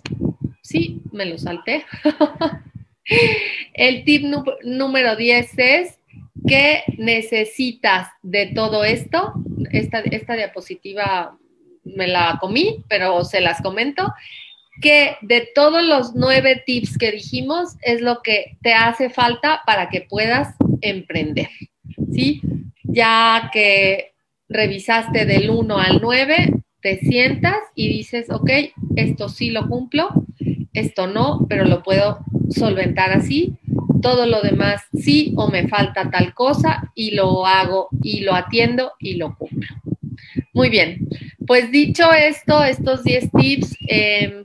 Sí, 0.63 1.03
me 1.13 1.27
lo 1.27 1.39
salté. 1.39 1.85
el 3.75 4.05
tip 4.05 4.25
número 4.65 5.17
10 5.17 5.59
es 5.59 5.99
que 6.47 6.83
necesitas 6.99 8.09
de 8.23 8.47
todo 8.47 8.85
esto. 8.85 9.35
Esta, 9.71 10.01
esta 10.01 10.35
diapositiva 10.35 11.39
me 11.85 12.07
la 12.07 12.39
comí, 12.41 12.85
pero 12.89 13.25
se 13.25 13.41
las 13.41 13.61
comento, 13.61 14.13
que 14.81 15.17
de 15.23 15.49
todos 15.55 15.83
los 15.83 16.15
nueve 16.15 16.63
tips 16.67 16.99
que 16.99 17.13
dijimos 17.13 17.77
es 17.83 18.01
lo 18.01 18.23
que 18.23 18.57
te 18.63 18.75
hace 18.75 19.11
falta 19.11 19.63
para 19.67 19.89
que 19.89 20.01
puedas 20.01 20.55
emprender, 20.81 21.49
¿sí? 22.13 22.41
Ya 22.83 23.51
que 23.53 24.15
revisaste 24.49 25.27
del 25.27 25.51
1 25.51 25.79
al 25.79 26.01
9, 26.03 26.55
te 26.81 26.99
sientas 26.99 27.57
y 27.75 27.89
dices, 27.89 28.31
ok, 28.31 28.51
esto 28.97 29.29
sí 29.29 29.51
lo 29.51 29.69
cumplo, 29.69 30.11
esto 30.75 31.07
no, 31.07 31.47
pero 31.49 31.65
lo 31.65 31.83
puedo 31.83 32.19
solventar 32.51 33.11
así, 33.13 33.57
todo 34.03 34.27
lo 34.27 34.43
demás 34.43 34.83
sí 34.93 35.33
o 35.37 35.49
me 35.49 35.67
falta 35.67 36.11
tal 36.11 36.35
cosa 36.35 36.93
y 36.95 37.13
lo 37.13 37.47
hago 37.47 37.89
y 38.03 38.21
lo 38.21 38.35
atiendo 38.35 38.93
y 38.99 39.15
lo 39.15 39.35
cumplo. 39.37 39.75
Muy 40.55 40.71
bien, 40.71 41.09
pues 41.49 41.73
dicho 41.73 42.13
esto, 42.13 42.63
estos 42.63 43.03
10 43.03 43.31
tips, 43.33 43.77
em, 43.89 44.45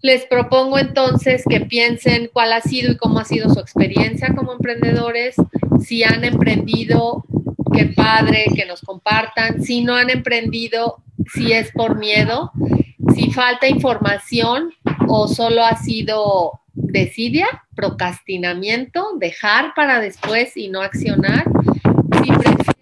les 0.00 0.24
propongo 0.24 0.78
entonces 0.78 1.44
que 1.46 1.60
piensen 1.60 2.30
cuál 2.32 2.54
ha 2.54 2.62
sido 2.62 2.92
y 2.92 2.96
cómo 2.96 3.18
ha 3.18 3.26
sido 3.26 3.50
su 3.50 3.60
experiencia 3.60 4.34
como 4.34 4.54
emprendedores, 4.54 5.36
si 5.84 6.04
han 6.04 6.24
emprendido, 6.24 7.26
qué 7.74 7.84
padre, 7.94 8.46
que 8.56 8.64
nos 8.64 8.80
compartan, 8.80 9.62
si 9.62 9.84
no 9.84 9.94
han 9.94 10.08
emprendido, 10.08 11.02
si 11.34 11.52
es 11.52 11.70
por 11.72 11.98
miedo, 11.98 12.50
si 13.14 13.30
falta 13.30 13.68
información 13.68 14.72
o 15.06 15.28
solo 15.28 15.66
ha 15.66 15.76
sido 15.76 16.62
desidia, 16.72 17.46
procrastinamiento, 17.74 19.18
dejar 19.18 19.74
para 19.74 20.00
después 20.00 20.56
y 20.56 20.68
no 20.68 20.80
accionar, 20.80 21.44
si 22.22 22.30
prefieren 22.30 22.74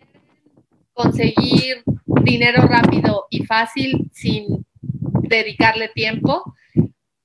conseguir 0.94 1.82
dinero 2.22 2.62
rápido 2.62 3.26
y 3.30 3.44
fácil 3.44 4.10
sin 4.12 4.66
dedicarle 5.28 5.88
tiempo 5.88 6.54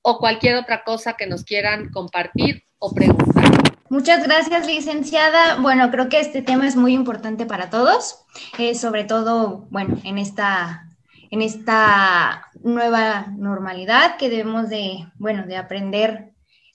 o 0.02 0.18
cualquier 0.18 0.56
otra 0.56 0.84
cosa 0.84 1.14
que 1.14 1.26
nos 1.26 1.44
quieran 1.44 1.90
compartir 1.90 2.64
o 2.78 2.94
preguntar. 2.94 3.44
Muchas 3.88 4.24
gracias, 4.24 4.66
licenciada. 4.66 5.56
Bueno, 5.56 5.90
creo 5.90 6.08
que 6.08 6.20
este 6.20 6.42
tema 6.42 6.66
es 6.66 6.76
muy 6.76 6.92
importante 6.92 7.46
para 7.46 7.70
todos, 7.70 8.24
eh, 8.58 8.74
sobre 8.74 9.04
todo, 9.04 9.66
bueno, 9.70 9.98
en 10.04 10.18
esta, 10.18 10.88
en 11.30 11.42
esta 11.42 12.50
nueva 12.62 13.26
normalidad 13.36 14.16
que 14.16 14.28
debemos 14.28 14.68
de, 14.68 15.06
bueno, 15.14 15.46
de 15.46 15.56
aprender 15.56 16.32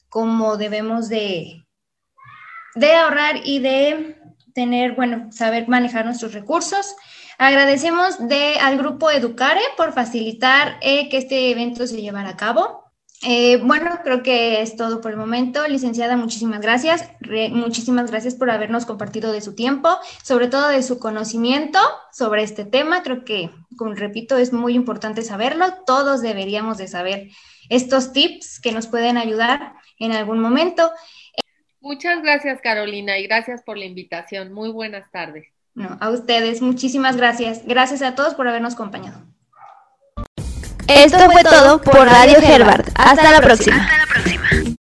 cómo 0.07 0.57
debemos 0.57 1.09
de, 1.09 1.65
de 2.75 2.93
ahorrar 2.95 3.41
y 3.43 3.59
de 3.59 4.15
tener, 4.53 4.93
bueno, 4.95 5.31
saber 5.31 5.67
manejar 5.67 6.05
nuestros 6.05 6.33
recursos 6.33 6.95
Agradecemos 7.41 8.27
de, 8.27 8.55
al 8.59 8.77
grupo 8.77 9.09
Educare 9.09 9.61
por 9.77 9.93
facilitar 9.93 10.77
eh, 10.81 11.07
que 11.07 11.17
este 11.17 11.51
evento 11.51 11.87
se 11.87 12.01
llevara 12.01 12.31
a 12.31 12.35
cabo. 12.35 12.83
Eh, 13.21 13.61
bueno, 13.63 14.01
creo 14.03 14.23
que 14.23 14.61
es 14.61 14.75
todo 14.75 14.99
por 14.99 15.11
el 15.11 15.17
momento. 15.17 15.65
Licenciada, 15.65 16.17
muchísimas 16.17 16.59
gracias. 16.59 17.09
muchísimas 17.51 18.11
gracias 18.11 18.35
por 18.35 18.49
habernos 18.49 18.85
compartido 18.85 19.31
de 19.31 19.39
su 19.39 19.55
tiempo, 19.55 19.87
sobre 20.21 20.49
todo 20.49 20.67
de 20.67 20.83
su 20.83 20.99
conocimiento 20.99 21.79
sobre 22.11 22.43
este 22.43 22.65
tema. 22.65 23.03
Creo 23.03 23.23
que, 23.23 23.49
como 23.77 23.93
repito, 23.93 24.37
es 24.37 24.51
muy 24.51 24.73
importante 24.73 25.21
saberlo. 25.21 25.65
Todos 25.85 26.21
deberíamos 26.21 26.77
de 26.77 26.89
saber 26.89 27.29
estos 27.69 28.11
tips 28.11 28.59
que 28.59 28.73
nos 28.73 28.87
pueden 28.87 29.15
ayudar 29.15 29.75
en 29.97 30.11
algún 30.11 30.41
momento. 30.41 30.91
Muchas 31.79 32.21
gracias, 32.21 32.59
Carolina, 32.59 33.17
y 33.17 33.27
gracias 33.27 33.63
por 33.63 33.77
la 33.77 33.85
invitación. 33.85 34.51
Muy 34.51 34.71
buenas 34.73 35.09
tardes. 35.09 35.47
No, 35.79 35.97
a 36.01 36.09
ustedes, 36.09 36.61
muchísimas 36.61 37.15
gracias. 37.15 37.61
Gracias 37.65 38.01
a 38.01 38.13
todos 38.13 38.33
por 38.33 38.45
habernos 38.49 38.73
acompañado. 38.73 39.21
Esto 40.89 41.31
fue 41.31 41.41
todo 41.41 41.79
por 41.79 42.05
Radio 42.05 42.37
Herbert. 42.41 42.89
Hasta 42.95 43.31
la 43.31 43.39
próxima. 43.39 43.77
Hasta 43.77 43.97
la 43.97 44.05
próxima. 44.07 44.38